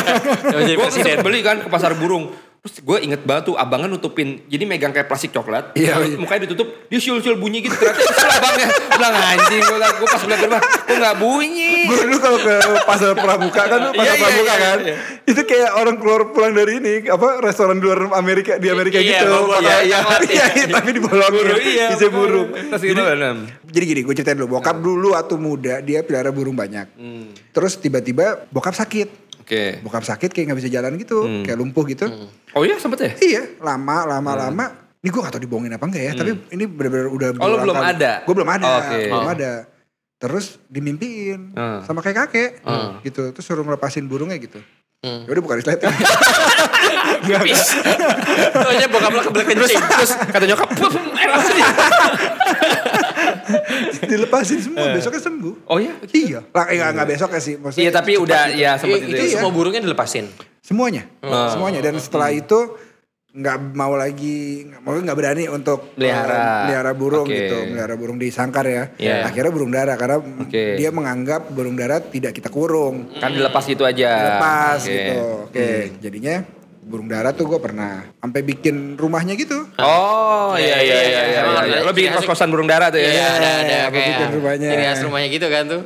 [0.74, 2.35] Gue beli kan ke pasar burung.
[2.68, 5.72] Terus gue inget banget tuh abangnya nutupin, jadi megang kayak plastik coklat.
[5.72, 6.20] Iya, iya.
[6.20, 7.72] Mukanya ditutup, dia siul-siul bunyi gitu.
[7.72, 8.68] Ternyata itu abangnya.
[8.92, 11.72] Bilang anjing, gue gue pas bilang ke rumah, kok gak bunyi?
[11.88, 12.54] Gue dulu kalau ke
[12.85, 14.78] pasar pramuka kan tuh pasar Iya, iya, pramuka iya, kan.
[14.85, 14.94] iya.
[15.24, 19.24] Itu kayak orang keluar pulang dari ini apa restoran di luar Amerika di Amerika Iya,
[19.24, 19.33] gitu.
[19.64, 21.44] Iya, iya, coklat, iya, iya, tapi dibolongin.
[21.64, 21.87] iya.
[21.96, 22.48] Bisa burung.
[22.52, 23.37] Terus kan.
[23.64, 24.61] Jadi gini, gue ceritain dulu.
[24.61, 26.92] Bokap dulu waktu muda dia pelihara burung banyak.
[27.48, 29.09] Terus tiba-tiba bokap sakit.
[29.48, 29.81] Oke.
[29.81, 32.04] Bokap sakit kayak nggak bisa jalan gitu, kayak lumpuh gitu.
[32.59, 33.11] Oh iya sempet ya?
[33.14, 34.64] Iya, lama, lama, lama.
[34.99, 37.79] Ini gue gak tau dibohongin apa enggak ya, tapi ini bener-bener udah Oh, lu belum
[37.79, 37.94] kali.
[37.94, 38.12] ada?
[38.27, 38.99] Gue belum ada, Oke.
[39.07, 39.31] belum Oh.
[39.31, 39.53] ada.
[40.18, 41.87] Terus dimimpiin Hmm.
[41.87, 42.99] sama kayak kakek, Hmm.
[43.01, 43.31] gitu.
[43.31, 44.59] Terus suruh ngelepasin burungnya gitu.
[44.99, 45.23] Hmm.
[45.23, 45.79] Ya udah bukan slide.
[48.53, 49.79] Soalnya bokap lo kebelet kencing.
[49.79, 51.62] Terus kata nyokap, "Pup, air apa sih?"
[54.11, 55.55] Dilepasin semua, besoknya sembuh.
[55.67, 55.95] Oh iya?
[56.05, 57.83] Iya, lah eh, nggak nggak besok ya sih, maksudnya.
[57.83, 58.59] Iya tapi udah gitu.
[58.59, 59.23] ya sempet itu itu.
[59.25, 59.35] Iya.
[59.35, 60.27] semua burungnya dilepasin.
[60.59, 61.49] Semuanya, Hmm.
[61.51, 61.81] semuanya.
[61.81, 62.77] Dan setelah itu
[63.31, 66.33] nggak mau lagi, nggak mau nggak berani untuk Melihara.
[66.33, 67.37] eh, melihara burung Oke.
[67.38, 68.85] gitu, melihara burung di sangkar ya.
[68.95, 69.23] Iya.
[69.23, 70.75] Akhirnya burung dara karena Oke.
[70.75, 74.11] dia menganggap burung dara tidak kita kurung, Kan dilepas gitu aja.
[74.35, 74.91] lepas Oke.
[74.91, 75.19] gitu.
[75.47, 75.69] Oke,
[76.01, 76.35] jadinya
[76.88, 79.68] burung dara tuh gue pernah sampai bikin rumahnya gitu.
[79.77, 81.22] Oh iya iya iya.
[81.22, 81.77] iya, Emang iya.
[81.77, 83.11] ada Lo bikin ciri khas- kos-kosan burung dara tuh ya?
[83.11, 84.68] Iya, ada ada kayak bikin rumahnya.
[84.68, 85.83] ciri khas rumahnya gitu kan tuh.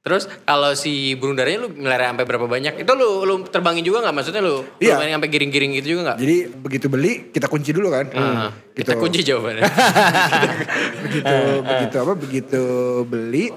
[0.00, 2.72] Terus kalau si burung darahnya lu melihara sampai berapa banyak?
[2.80, 4.14] Itu lu lu terbangin juga nggak?
[4.16, 4.96] Maksudnya lu, Iya.
[4.96, 6.18] lu main sampai giring-giring gitu juga nggak?
[6.18, 8.08] Jadi begitu beli kita kunci dulu kan.
[8.12, 8.88] Ah, Gitu.
[8.88, 9.60] Kita kunci jawabannya.
[11.04, 12.62] begitu begitu apa begitu
[13.04, 13.52] beli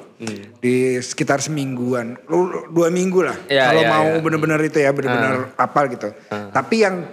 [0.57, 4.19] di sekitar semingguan lu dua minggu lah Iya, kalau iya, mau iya.
[4.19, 6.11] bener-bener itu ya bener-bener apal gitu
[6.49, 7.07] tapi yang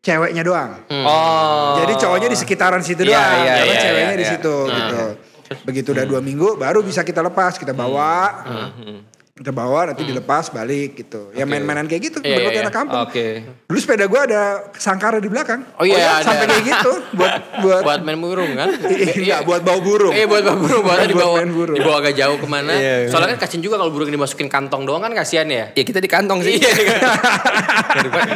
[0.00, 1.76] ceweknya doang Oh.
[1.78, 4.32] jadi cowoknya di sekitaran situ Iya, doang iya, karena iya, ceweknya iya, di iya.
[4.34, 5.02] situ gitu
[5.62, 8.42] begitu udah dua minggu baru bisa kita lepas kita bawa
[9.34, 13.02] kita bawa nanti dilepas balik gitu ya main-mainan kayak gitu Iya, berbagai iya, anak kampung
[13.02, 13.26] Oke.
[13.66, 16.30] dulu sepeda gua ada sangkara di belakang Oh iya, ada.
[16.30, 17.34] sampai kayak gitu buat
[17.66, 18.70] buat buat main burung kan?
[19.26, 20.14] Iya, buat bau burung.
[20.14, 21.74] Iya buat bawa burung, buat dibawa, main burung.
[21.74, 22.78] dibawa agak jauh ke mana.
[22.78, 23.08] Iya, iya.
[23.10, 25.74] Soalnya kan kasian juga kalau burung dimasukin kantong doang kan kasihan ya.
[25.74, 26.54] Ya kita di kantong sih.
[26.54, 26.98] Iya, iya.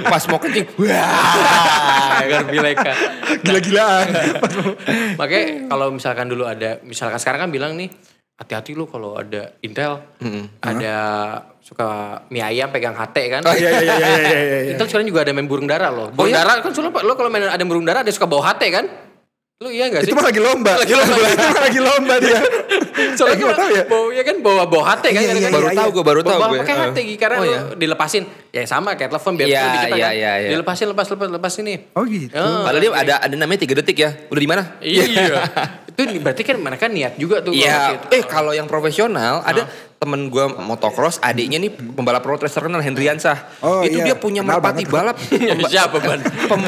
[0.02, 0.66] Pas mau kencing.
[0.82, 2.92] Wah, garbi leka.
[3.46, 4.06] Gila-gilaan.
[5.14, 7.86] Makanya kalau misalkan dulu ada, misalkan sekarang kan bilang nih,
[8.38, 9.98] hati-hati lu kalau ada intel,
[10.62, 10.96] ada
[11.58, 13.42] suka mie ayam pegang HT kan.
[13.42, 14.38] Oh iya iya iya iya iya.
[14.62, 14.70] iya.
[14.72, 16.14] Intel sekarang juga ada main burung dara loh.
[16.14, 16.46] Burung iya?
[16.46, 18.86] dara kan soalnya lo kalau main ada burung dara ada suka bawa HT kan?
[19.58, 20.14] Lu iya gak sih?
[20.14, 20.70] Itu mah lagi lomba.
[20.78, 21.18] Lagi lomba.
[21.34, 22.38] itu mah lagi lomba dia.
[23.18, 23.84] Soalnya nggak tahu ya.
[23.90, 25.18] Bawa, ya kan bawa bawa HT kan.
[25.18, 25.96] Iya, iya, Baru iya, tahu iya.
[25.98, 26.58] gue, baru tahu bawa gue.
[26.62, 27.60] pakai HT karena Oh, lu iya.
[27.74, 28.22] dilepasin.
[28.54, 30.14] Ya sama kayak telepon biar Iya, lebih cepat iya, kan.
[30.14, 30.48] iya, iya.
[30.54, 31.74] Dilepasin lepas lepas lepas ini.
[31.98, 32.38] Oh gitu.
[32.38, 32.70] Ah.
[32.70, 34.10] Padahal dia ada ada namanya tiga detik ya.
[34.30, 34.62] Udah di mana?
[34.78, 35.02] Iya.
[35.90, 37.50] itu berarti kan mereka niat juga tuh.
[37.50, 37.98] Iya.
[37.98, 38.06] gitu.
[38.14, 39.66] Eh kalau yang profesional ada
[39.98, 43.50] temen gue motocross, adiknya nih pembalap road racer terkenal Hendriansah.
[43.58, 44.04] Oh, itu iya.
[44.04, 44.94] dia punya Kenal merpati banget.
[44.94, 45.16] balap.
[45.50, 46.20] Pemba- Siapa, Ban?
[46.50, 46.66] pem-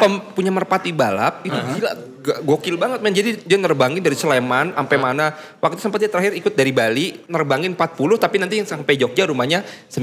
[0.00, 3.12] pem- punya merpati balap itu gila ga- gokil banget men.
[3.12, 5.36] Jadi dia nerbangin dari Sleman sampai mana.
[5.60, 7.84] Waktu sempat dia terakhir ikut dari Bali nerbangin 40
[8.16, 10.00] tapi nanti yang sampai Jogja rumahnya 9.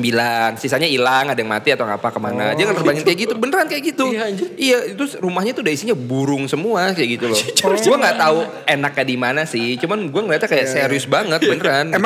[0.55, 2.53] Sisanya hilang, ada yang mati atau apa ke mana.
[2.53, 4.05] dia nerbangin kayak gitu, beneran kayak gitu.
[4.05, 4.25] Iya.
[4.53, 7.39] Iya, itu rumahnya tuh udah isinya burung semua kayak gitu loh.
[7.81, 8.37] Gue nggak tahu
[8.69, 9.81] enaknya di mana sih.
[9.81, 11.89] Cuman gue ngeliatnya kayak serius banget beneran.
[11.89, 11.97] gitu.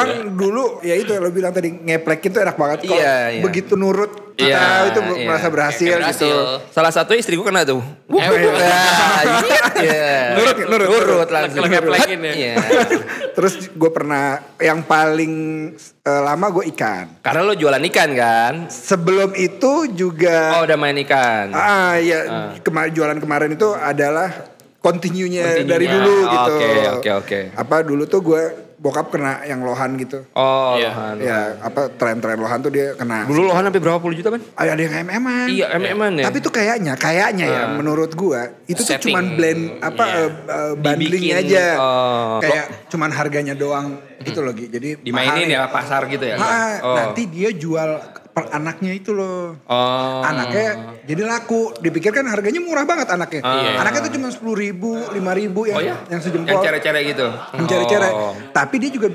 [0.46, 2.80] Dulu ya itu lo bilang tadi ngeplekin tuh enak banget.
[2.86, 3.42] Iya, iya.
[3.42, 5.26] begitu nurut kita Iya, itu iya.
[5.26, 6.28] merasa berhasil, Kayak gitu.
[6.28, 6.36] berhasil.
[6.70, 7.80] Salah satu istri gue kena tuh.
[8.06, 9.22] Wuh, nah,
[9.80, 10.36] iya.
[10.36, 11.64] Nurut, nurut, nurut langsung.
[11.64, 12.34] Ngeplekin ya.
[12.34, 12.56] Iya.
[13.36, 14.24] Terus gue pernah
[14.58, 15.34] yang paling
[15.82, 17.20] eh, lama gue ikan.
[17.20, 18.54] Karena lo jualan ikan kan?
[18.68, 21.52] Sebelum itu juga Oh udah main ikan.
[21.52, 22.20] ah ya
[22.60, 25.72] kema- jualan kemarin itu adalah continue-nya Continue-nya.
[25.72, 26.54] dari dulu Oh, gitu.
[26.54, 27.40] oke, oke, oke.
[27.56, 28.44] Apa dulu tuh gue
[28.86, 30.22] bokap kena yang lohan gitu.
[30.32, 30.94] Oh, Iya.
[30.94, 31.16] Lohan.
[31.18, 33.26] Ya, apa tren-tren lohan tuh dia kena.
[33.26, 34.42] Dulu Lohan sampai berapa puluh juta kan?
[34.54, 35.48] ada yang MM-an.
[35.50, 36.26] Iya, MM-an ya.
[36.30, 40.14] Tapi tuh kayaknya, kayaknya ya menurut gua itu tuh cuman blend apa Iya.
[40.16, 41.66] eh, eh, bundling Dibikin, aja.
[41.82, 42.38] oh.
[42.38, 43.88] Kayak cuman harganya doang
[44.22, 44.70] gitu loh Gi.
[44.70, 46.38] Jadi Dimainin mahal ya pasar gitu ya?
[46.38, 46.94] Ah, Oh.
[46.96, 47.90] nanti dia jual
[48.36, 49.56] per anaknya itu loh.
[49.64, 50.20] Oh.
[50.20, 51.72] Anaknya jadi laku.
[51.80, 53.40] Dipikir kan harganya murah banget anaknya.
[53.48, 53.80] Iya.
[53.80, 55.96] Anaknya tuh cuma sepuluh ribu, lima ribu yang Oh ya?
[56.12, 56.60] yang Yang sejempol.
[56.60, 57.28] cere-cere gitu?
[57.32, 58.10] yang cere-cere.
[58.12, 58.36] Oh.
[58.52, 59.08] Tapi dia juga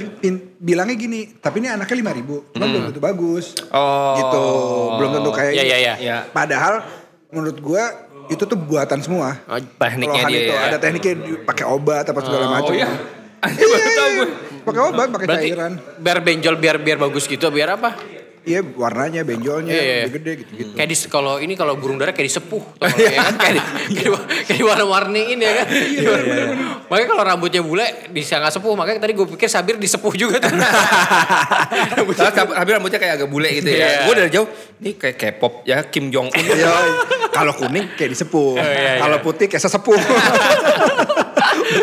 [0.56, 3.52] bilangnya gini, tapi ini anaknya lima ribu, belum tentu bagus.
[3.68, 4.16] Oh.
[4.16, 4.44] Gitu,
[4.96, 5.52] belum tentu kayak.
[5.52, 5.94] Iya, iya, iya.
[6.00, 6.16] Ya.
[6.33, 6.80] Padahal
[7.28, 9.37] menurut gua itu tuh buatan semua.
[9.44, 10.61] Oh, Tekniknya Lohan dia itu ya?
[10.64, 12.72] ada tekniknya pakai obat apa segala macam.
[12.72, 12.88] Oh iya?
[13.40, 14.04] Iya, iya, iya.
[14.16, 14.28] gue.
[14.64, 15.72] Pakai obat, pakai cairan.
[15.98, 17.96] biar benjol biar biar bagus gitu biar apa?
[18.50, 19.94] Iya, warnanya, benjolnya, Iya, iya.
[20.02, 20.72] lebih gede gitu-gitu.
[20.74, 23.62] Kayak di kalau ini kalau burung dara kayak disepuh tuh, kalau ya kan kayak di,
[23.94, 24.10] kayak,
[24.50, 25.66] kayak diwarna-warniin ya kan.
[26.90, 30.50] Makanya kalau rambutnya bule bisa nggak sepuh, makanya tadi gue pikir Sabir disepuh juga tuh.
[31.94, 32.10] Tapi
[32.50, 33.86] tapi rambutnya kayak agak bule gitu Iya.
[33.86, 33.98] ya.
[34.10, 34.48] Gue dari jauh,
[34.82, 36.42] ini kayak K-pop ya Kim Jong Un.
[36.42, 36.74] Iya,
[37.36, 38.92] kalau kuning kayak disepuh, iya, iya.
[38.98, 39.94] kalau putih kayak sesepuh.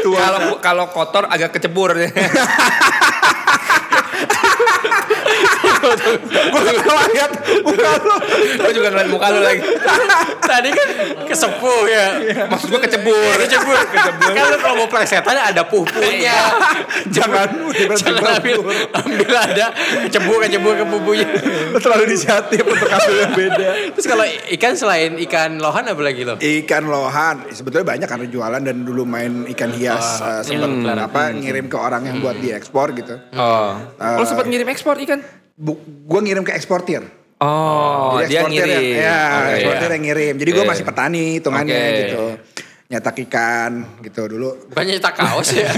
[0.03, 1.95] Kalau kalau kotor agak kecebur.
[6.27, 6.61] Gue
[7.13, 7.31] lihat
[7.63, 8.15] muka lu.
[8.57, 9.61] gue juga ngeliat muka lu lagi.
[10.41, 10.87] tadi kan
[11.27, 12.05] kesepuh ya.
[12.47, 13.35] Maksud gue kecebur.
[13.45, 13.77] Kecebur.
[14.21, 16.37] Kan lu kalau mau plesetan ada pupunya.
[17.15, 18.57] Jangan tiba-tiba Jangan ambil,
[19.03, 19.65] ambil ada
[20.07, 21.27] kecebur kecebur ke pupunya.
[21.73, 23.67] Lu terlalu inisiatif untuk ambil yang beda.
[23.97, 26.35] Terus kalau ikan selain ikan lohan apa lagi lo?
[26.39, 31.67] Ikan lohan sebetulnya banyak karena jualan dan dulu main ikan hias eh, sempat apa ngirim
[31.67, 33.15] ke orang yang buat diekspor gitu.
[33.35, 33.75] Oh.
[33.99, 35.19] Lo sempat ngirim ekspor ikan?
[35.57, 37.01] Gue ngirim ke eksportir.
[37.37, 38.81] Oh, Jadi dia eksportir ngirim.
[38.81, 39.93] yang, ya, Oke, eksportir iya.
[39.93, 40.33] yang ngirim.
[40.37, 40.69] Jadi gue Oke.
[40.69, 41.97] masih petani hitungannya Oke.
[41.99, 42.23] gitu.
[42.87, 44.49] Nyetak ikan gitu dulu.
[44.71, 45.69] Bukannya cetak kaos ya?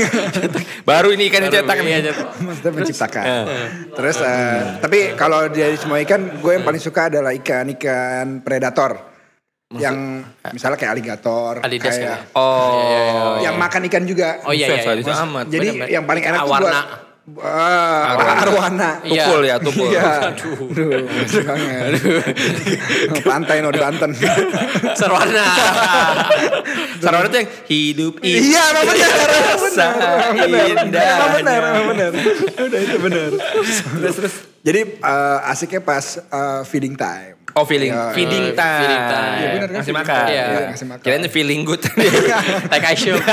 [0.89, 2.11] Baru ini ikan dicetak Iya, nih.
[2.11, 2.27] cetak.
[2.45, 3.25] Maksudnya menciptakan.
[3.91, 8.91] Terus eh, tapi kalau dari semua ikan, gue yang paling suka adalah ikan-ikan predator.
[9.69, 12.15] Yang misalnya kayak aligator, Adidas kayak ya?
[12.33, 13.37] Oh.
[13.37, 14.41] yang makan ikan juga.
[14.43, 14.97] Oh iya iya.
[14.97, 15.45] Iya.
[15.45, 15.87] Jadi Bener-bener.
[15.91, 17.08] yang paling enak tuh Warna.
[17.31, 18.89] Buat Ah, arwana.
[19.01, 19.25] Iya.
[19.25, 19.87] Tupul ya, tupul.
[19.89, 20.33] Iya.
[20.33, 20.69] Aduh.
[21.49, 22.21] Aduh.
[23.23, 24.11] Pantai no di Banten.
[24.93, 25.45] Sarwana.
[27.03, 29.09] Sarwana tuh yang hidup Iya, emang benar.
[29.09, 29.93] Emang benar.
[29.95, 30.65] Emang benar.
[30.83, 31.03] indah.
[31.55, 32.11] Emang benar.
[32.59, 33.29] Udah itu benar.
[34.03, 34.35] Terus terus.
[34.59, 37.38] Jadi eh, asiknya pas eh, feeding time.
[37.51, 38.13] Oh feeling, Iya.
[38.13, 38.79] feeding Eh, time.
[38.79, 39.33] feeding time.
[39.33, 40.15] Iya, bener kan, Ngasih feeding makan.
[40.15, 40.29] time.
[40.29, 40.43] Iya.
[40.45, 41.03] Iya, ngasih makan.
[41.03, 41.81] Kirain feeling good.
[42.71, 43.23] like I should.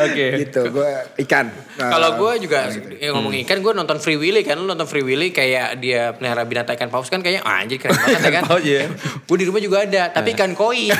[0.00, 0.26] Oke.
[0.38, 1.46] Gitu, gue ikan.
[1.72, 5.30] Kalau gue juga ya, ngomong ikan, gue nonton Free Willy kan, lu nonton Free Willy
[5.30, 8.42] kayak dia pelihara binatang ikan paus kan kayaknya ah, anjir keren banget ya kan.
[8.44, 8.84] paus, iya.
[9.24, 10.92] gue di rumah juga ada, tapi ikan koi.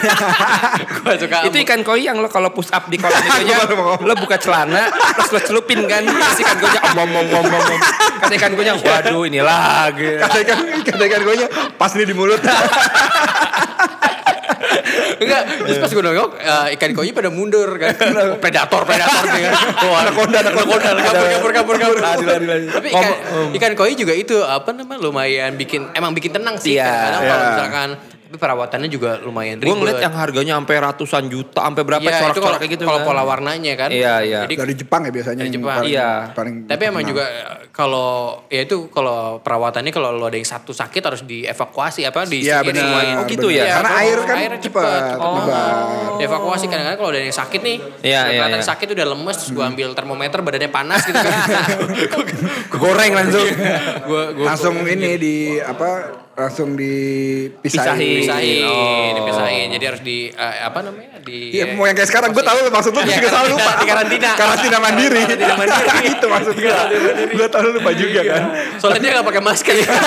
[0.97, 1.37] gue suka.
[1.45, 3.61] Itu ikan koi yang lo kalau push up di kolam itu ya,
[4.01, 7.65] lo buka celana terus lo celupin kan terus ikan koinya om om om om om
[7.67, 7.81] om.
[8.21, 11.35] kata ikan koinya waduh ini lagi Kata ikan, kata ikan gue
[11.75, 12.39] pas ini di mulut.
[15.21, 17.93] Enggak, terus pas gue nongok eh, ikan koi pada mundur kan.
[18.41, 19.53] predator, predator kan.
[19.85, 20.91] Wah, Anaconda, anaconda.
[20.97, 22.41] kabur, kabur, kabur, kabur.
[22.73, 23.13] Tapi ikan,
[23.53, 26.79] ikan koi juga itu apa namanya lumayan bikin emang bikin tenang sih.
[26.79, 26.89] Iya.
[26.89, 27.51] Kadang kalau Iya.
[27.53, 27.89] misalkan
[28.31, 29.75] tapi perawatannya juga lumayan gue ribet.
[29.75, 33.01] ngeliat yang harganya sampai ratusan juta sampai berapa Iya, itu kalau corak-corak kayak gitu kalau
[33.03, 33.09] kan.
[33.11, 33.91] pola warnanya kan.
[33.91, 34.41] Iya, iya.
[34.47, 35.41] Jadi Dari Jepang ya biasanya.
[35.41, 35.75] Dari Jepang.
[35.75, 36.11] paling- Iya.
[36.31, 38.11] paling Tapi emang juga eh, kalau
[38.47, 42.63] ya itu kalau perawatannya kalau lo ada yang satu sakit harus dievakuasi apa di Iya
[42.63, 42.87] benar.
[42.87, 43.15] semuanya.
[43.17, 43.67] Oh, gitu ya?
[43.73, 44.87] Karena kalau air kan airnya cepat.
[44.87, 45.19] cepet.
[45.19, 45.37] Oh.
[46.17, 48.69] Dievakuasi kadang-kadang kalau ada yang sakit nih, Iya, iya, kelihatan iya.
[48.71, 51.67] sakit udah lemes, gue ambil termometer badannya panas gitu kan.
[52.79, 53.43] goreng langsung
[54.01, 55.91] gue gue langsung ini di apa
[56.33, 57.99] langsung dipisahin.
[58.01, 58.17] Pisahin.
[58.17, 59.13] pisahin, Oh.
[59.15, 59.67] dipisahin.
[59.71, 61.19] Jadi harus di eh, apa namanya?
[61.21, 63.61] Di Iya, mau yang kayak sekarang gue tahu maksud lu Iya, juga selalu lupa.
[63.61, 64.31] karantina, di karantina.
[64.35, 65.21] Karantina mandiri.
[65.21, 66.09] Karantina mandiri.
[66.09, 66.79] itu maksud gue.
[67.31, 68.43] Gue tahu lu lupa juga kan.
[68.79, 69.91] Soalnya dia gak pakai masker ya.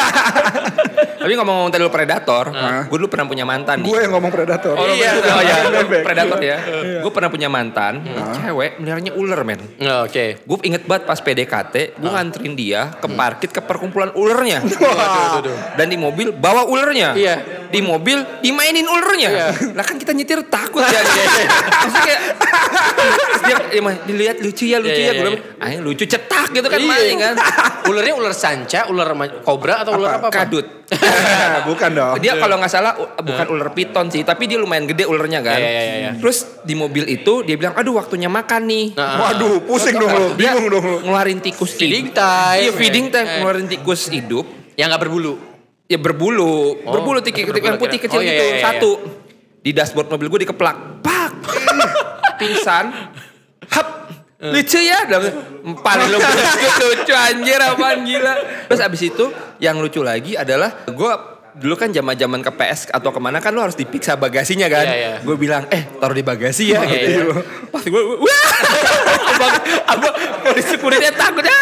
[1.24, 2.52] tapi ngomong-ngomong tadi lu predator
[2.84, 4.76] gue dulu pernah punya mantan nih Gue yang ngomong predator.
[4.76, 6.04] Oh, Iya, iya, oh, ya, Bebek.
[6.04, 6.58] predator ya.
[7.00, 8.04] Gue pernah punya mantan,
[8.38, 9.60] cewek meliharanya ular men.
[9.80, 10.40] Oh, Oke.
[10.42, 14.68] Gue inget banget pas PDKT, gue nganterin dia ke parkir ke perkumpulan ulernya.
[14.78, 15.40] Wah.
[15.74, 17.14] Dan di mobil bawa ulernya.
[17.14, 17.36] Iya.
[17.68, 19.30] Di mobil dimainin ulernya.
[19.30, 19.48] Iya.
[19.74, 21.02] Lah kan kita nyetir takut ya.
[21.84, 22.22] Maksudnya kayak
[23.04, 25.04] terus dia ya, mah, dilihat lucu ya lucu Iya, ya.
[25.04, 26.88] iya, Gue bilang, ah lucu cetak gitu kan Iya.
[26.88, 27.34] maling kan.
[27.84, 29.10] Ularnya ular sanca, ular
[29.42, 30.30] kobra atau ular apa?
[30.30, 30.38] apa?
[30.46, 30.66] Kadut.
[31.70, 32.16] Bukan dong.
[32.22, 35.58] Dia kalau nggak salah bukan ular piton sih, tapi dia lumayan gede ulernya kan.
[35.58, 36.12] Iya, iya, iya, iya.
[36.22, 38.86] Terus di mobil itu dia bilang, aduh waktunya makan nih.
[38.94, 40.28] Nah, Waduh, pusing dong lu.
[40.36, 40.98] Dia Bingung dong lu.
[41.02, 42.22] ngeluarin tikus Feeding hidup.
[42.22, 42.62] time.
[42.62, 43.34] Iya feeding time Eh.
[43.42, 44.46] ngeluarin tikus hidup.
[44.74, 45.38] yang gak berbulu.
[45.94, 48.46] Ya berbulu, Oh, berbulu tikus berbulu yang putih kecil Oh, iya, gitu.
[48.50, 48.64] iya, iya.
[48.66, 48.92] satu.
[49.62, 51.32] Di dashboard mobil gue dikeplak, pak,
[52.42, 52.90] pingsan,
[53.70, 53.88] hap,
[54.42, 55.30] lucu ya, dalam
[55.78, 56.18] paling lu.
[56.84, 58.34] Lucu anjir apaan gila.
[58.68, 59.26] Terus abis itu
[59.62, 61.14] yang lucu lagi adalah gue
[61.54, 64.84] dulu kan zaman zaman ke PS atau ke mana kan lu harus dipiksa bagasinya kan.
[64.84, 65.14] Iya, iya.
[65.20, 67.10] Gue bilang eh taruh di bagasi ya Iya, gitu.
[67.30, 67.44] iya.
[67.70, 68.48] Pas gue wah,
[69.30, 69.54] abang,
[69.88, 70.14] abang
[70.44, 71.60] polisi kurirnya takut ya,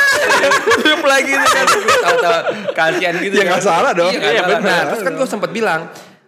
[0.64, 1.66] Tutup lagi gitu kan.
[1.68, 2.40] Tahu-tahu
[2.72, 3.34] kasihan gitu.
[3.34, 4.12] Ya, nggak salah dong.
[4.12, 4.50] Iya, Iya, salah.
[4.50, 4.64] benar.
[4.64, 5.82] Nah, terus kan gue sempat bilang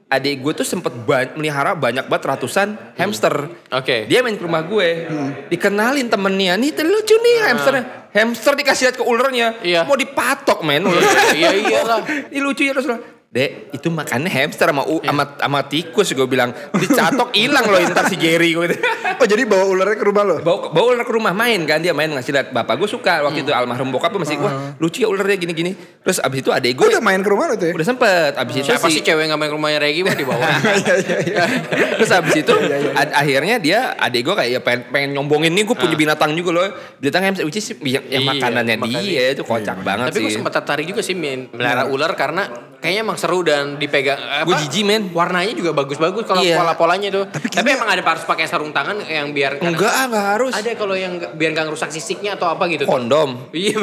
[0.05, 3.49] adik gue tuh sempet ba- melihara banyak banget ratusan hamster.
[3.71, 4.05] Oke.
[4.05, 5.09] Dia main ke rumah gue,
[5.47, 7.85] dikenalin temennya, nih lucu nih hamsternya.
[8.13, 9.89] Hamster dikasih lihat ke ulernya, Iya.
[9.89, 11.33] mau dipatok men ulernya.
[11.33, 11.99] Iya, iyalah.
[12.29, 12.85] Ini lucu ya terus
[13.33, 16.53] Dek, itu makannya hamster sama u- sama, sama tikus gue bilang.
[16.69, 18.69] Dicatok hilang loh ntar si Jerry gue.
[19.13, 20.35] Oh jadi bawa ularnya ke rumah lo?
[20.37, 23.41] bawa bawa ular ke rumah main kan dia main ngasih lihat bapak gue suka waktu
[23.41, 26.81] itu almarhum bokap masih wah lucu ya ularnya gini gini terus abis itu adek gue
[26.81, 27.73] Gue udah main ke rumah lo tuh ya?
[27.73, 30.25] udah sempet abis itu Siapa si- sih cewek gak main ke rumahnya Regi mah di
[30.25, 30.43] bawah?
[31.95, 32.53] Terus habis itu
[32.91, 36.51] ad- akhirnya dia adik gue kayak ya pengen, pengen nyombongin nih gue punya binatang juga
[36.51, 36.67] loh.
[36.97, 40.27] Binatang hamster which is yang, yang Iya, makanannya makan dia itu kocak banget Tapi gue
[40.27, 40.35] sih.
[40.35, 42.49] sempat tertarik juga sih main melihara ular karena
[42.83, 45.07] kayaknya emang seru dan dipegang apa, Gue jijik, men.
[45.09, 46.59] Warnanya juga bagus-bagus kalau Iya.
[46.59, 47.23] pola-polanya tuh.
[47.31, 50.51] Tapi, emang ada harus pakai sarung tangan yang biar Enggak, ah, enggak harus.
[50.51, 52.83] Ada kalau yang biar gak ngerusak sisiknya atau apa gitu.
[52.83, 53.47] Kondom.
[53.49, 53.79] Iya,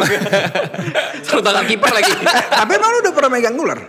[1.24, 2.12] sarung tangan kiper lagi.
[2.52, 3.80] Tapi emang lu udah pernah megang ular?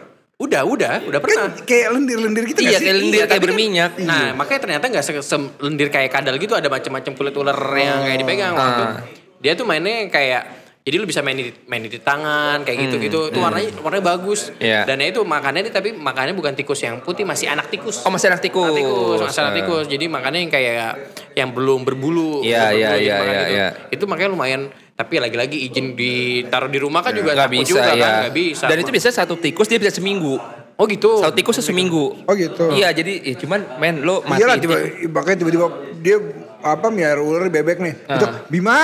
[0.42, 1.54] udah, udah, udah pernah.
[1.54, 3.92] Kan kayak lendir-lendir gitu Iya, kayak lendir, kayak tapi kan- berminyak.
[4.02, 8.02] Nah, makanya ternyata nggak se- se- lendir kayak kadal gitu ada macam-macam kulit ular yang
[8.02, 8.82] kayak dipegang waktu.
[8.82, 9.06] Ah.
[9.38, 13.20] Dia tuh mainnya kayak jadi lu bisa main di main di tangan kayak gitu gitu.
[13.30, 14.50] Itu warnanya warnanya bagus.
[14.50, 14.82] Hmm, Iya.
[14.90, 18.02] Dan itu makannya tapi makannya bukan tikus yang putih masih anak tikus.
[18.02, 18.66] Oh masih anak tikus.
[18.66, 19.86] Anak tikus, masih anak tikus.
[19.86, 20.92] Jadi makannya yang kayak
[21.38, 22.42] yang belum berbulu.
[22.42, 23.54] Iya, belum iya, berbulu, iya, iya, itu.
[23.54, 23.68] iya.
[23.94, 24.62] Itu makanya lumayan
[24.98, 28.02] tapi lagi-lagi izin ditaruh di rumah kan juga Gak takut bisa juga ya.
[28.02, 28.66] kan, nggak bisa.
[28.70, 30.38] Dan itu biasanya satu tikus dia bisa seminggu.
[30.82, 31.22] Oh gitu.
[31.22, 32.26] Satu tikus seminggu.
[32.26, 32.74] Oh gitu.
[32.74, 34.42] Iya jadi ya, cuman men lo mati.
[34.42, 34.78] Iya lah tiba,
[35.14, 35.66] makanya tiba-tiba
[36.02, 36.18] dia
[36.62, 37.94] apa miara ular bebek nih.
[38.06, 38.78] Itu Bima,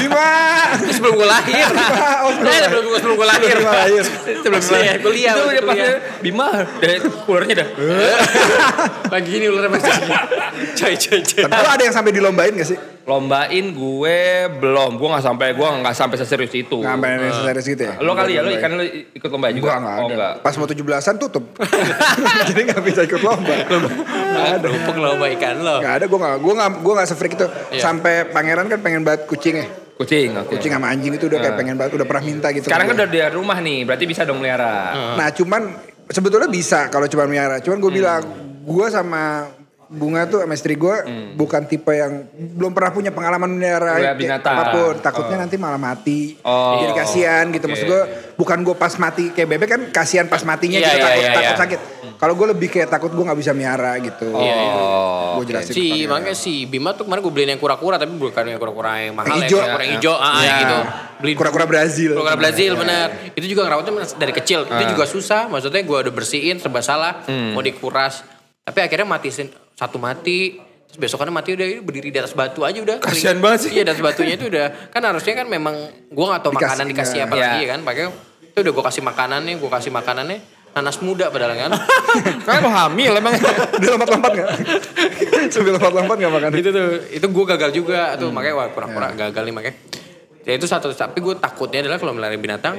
[0.00, 0.30] Bima.
[0.80, 1.66] Itu sebelum gue lahir.
[1.68, 2.64] Oh, sebelum Eh, lahir.
[2.66, 3.48] sebelum gue sebelum gue lahir.
[3.52, 4.02] Sebelum lahir.
[4.40, 5.34] sebelum saya kuliah.
[5.36, 5.76] Itu pas.
[6.18, 6.92] Bima, dah
[7.26, 7.68] ularnya dah.
[9.12, 9.92] Lagi gini ular masih.
[10.78, 11.42] Coy coy coy.
[11.44, 12.78] Tapi ada yang sampai dilombain gak sih?
[13.06, 14.18] Lombain gue
[14.58, 16.82] belum, gue nggak sampai gue nggak sampai seserius itu.
[16.82, 17.94] Nggak sampai yang serius gitu ya?
[18.02, 19.78] Lo kali ya, lo ikan lo ikut lomba juga?
[19.78, 20.10] Enggak oh, ada.
[20.10, 20.32] enggak.
[20.42, 21.44] Pas mau 17-an tutup.
[22.50, 23.54] Jadi gak bisa ikut lomba.
[23.62, 24.66] Gak ada.
[24.66, 25.78] Kerupuk lomba ikan lo.
[25.78, 27.46] Gak ada, gue gak, gue gak, gue gak se-freak itu.
[27.70, 27.80] Iya.
[27.80, 29.66] Sampai pangeran kan pengen banget kucing ya.
[29.96, 30.50] Kucing, oke.
[30.52, 31.58] Kucing sama anjing itu udah kayak Ah.
[31.62, 32.66] pengen banget, udah pernah minta gitu.
[32.66, 34.92] Sekarang kan udah di rumah nih, berarti bisa dong melihara.
[35.14, 35.62] Nah cuman
[36.04, 37.62] sebetulnya bisa kalau cuma miara.
[37.62, 37.84] Cuman Hmm.
[37.86, 38.22] gue bilang
[38.66, 39.46] gue sama
[39.88, 40.96] bunga tuh sama istri gue
[41.34, 44.52] bukan tipe yang belum pernah punya pengalaman melihara binatang.
[44.52, 44.94] apa pun.
[44.98, 46.34] Takutnya nanti malah mati.
[46.40, 46.78] Oh.
[46.78, 47.64] Jadi kasihan gitu.
[47.64, 48.02] Maksud gue
[48.34, 51.30] bukan gue pas mati kayak bebek kan kasihan pas matinya Iya, gitu iya, takut, iya,
[51.32, 51.58] takut iya.
[51.58, 51.80] sakit.
[52.16, 54.32] Kalau gue lebih kayak takut gue nggak bisa miara gitu.
[54.32, 55.70] Oh, Gue jelasin.
[55.70, 59.12] Si makanya si Bima tuh kemarin gue beliin yang kura-kura tapi bukan yang kura-kura yang
[59.12, 59.58] mahal Yang ya, hijau.
[59.58, 60.56] kura-kura yang hijau, ah, Ya.
[60.58, 60.78] gitu.
[61.16, 62.10] Beliin Kura-kura Brazil.
[62.12, 62.78] Kura-kura Brazil Ya.
[62.78, 63.06] bener.
[63.32, 64.64] Itu juga ngerawatnya dari kecil.
[64.64, 65.42] Itu juga susah.
[65.46, 67.20] Maksudnya gue udah bersihin serba salah,
[67.52, 68.24] mau dikuras.
[68.64, 69.28] Tapi akhirnya mati
[69.76, 70.58] satu mati.
[70.88, 72.96] Terus besokannya mati udah berdiri di atas batu aja udah.
[73.04, 73.70] Kasian banget sih.
[73.76, 75.74] Iya, di atas batunya itu udah kan harusnya kan memang
[76.08, 77.42] gue gak tau makanan dikasih apa ya.
[77.52, 77.80] lagi kan.
[77.84, 78.10] Makanya
[78.40, 80.38] itu udah gue kasih makanannya, gue kasih makanannya
[80.76, 81.72] nanas muda padahal kan.
[82.46, 83.32] Kan lo hamil emang.
[83.80, 84.48] Dia lompat-lompat gak?
[85.52, 86.50] Sambil lompat-lompat gak makan?
[86.52, 89.76] itu tuh itu gue gagal juga tuh makanya wah pura-pura gagal nih makanya
[90.46, 92.78] ya itu satu tapi gue takutnya adalah kalau melihara binatang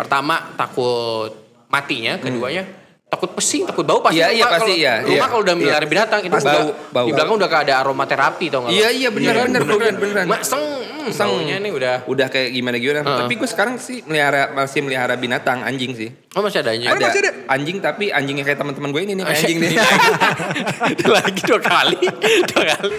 [0.00, 1.28] pertama takut
[1.68, 2.64] matinya keduanya
[3.06, 5.26] takut pesing takut bau pasti Iya, iya, pasti, kalau- iya, rumah iya.
[5.28, 6.50] kalau udah melihara binatang itu Pasti.
[6.50, 7.06] Bau, bau.
[7.06, 10.26] di belakang udah kayak ada aromaterapi tau gak Iya, iya, bener, bener, beneran, beneran.
[10.26, 11.30] mak seng hmm, Seng.
[11.30, 13.00] baunya nih udah Udah kayak gimana gimana.
[13.00, 13.18] Heeh.
[13.22, 16.10] Tapi gue sekarang sih melihara masih melihara binatang anjing sih.
[16.34, 17.32] oh masih ada aja Ada, masih ada.
[17.46, 19.70] anjing tapi anjingnya kayak teman-teman gue ini nih kayak anjing nih.
[21.16, 22.00] lagi dua kali
[22.50, 22.90] dua kali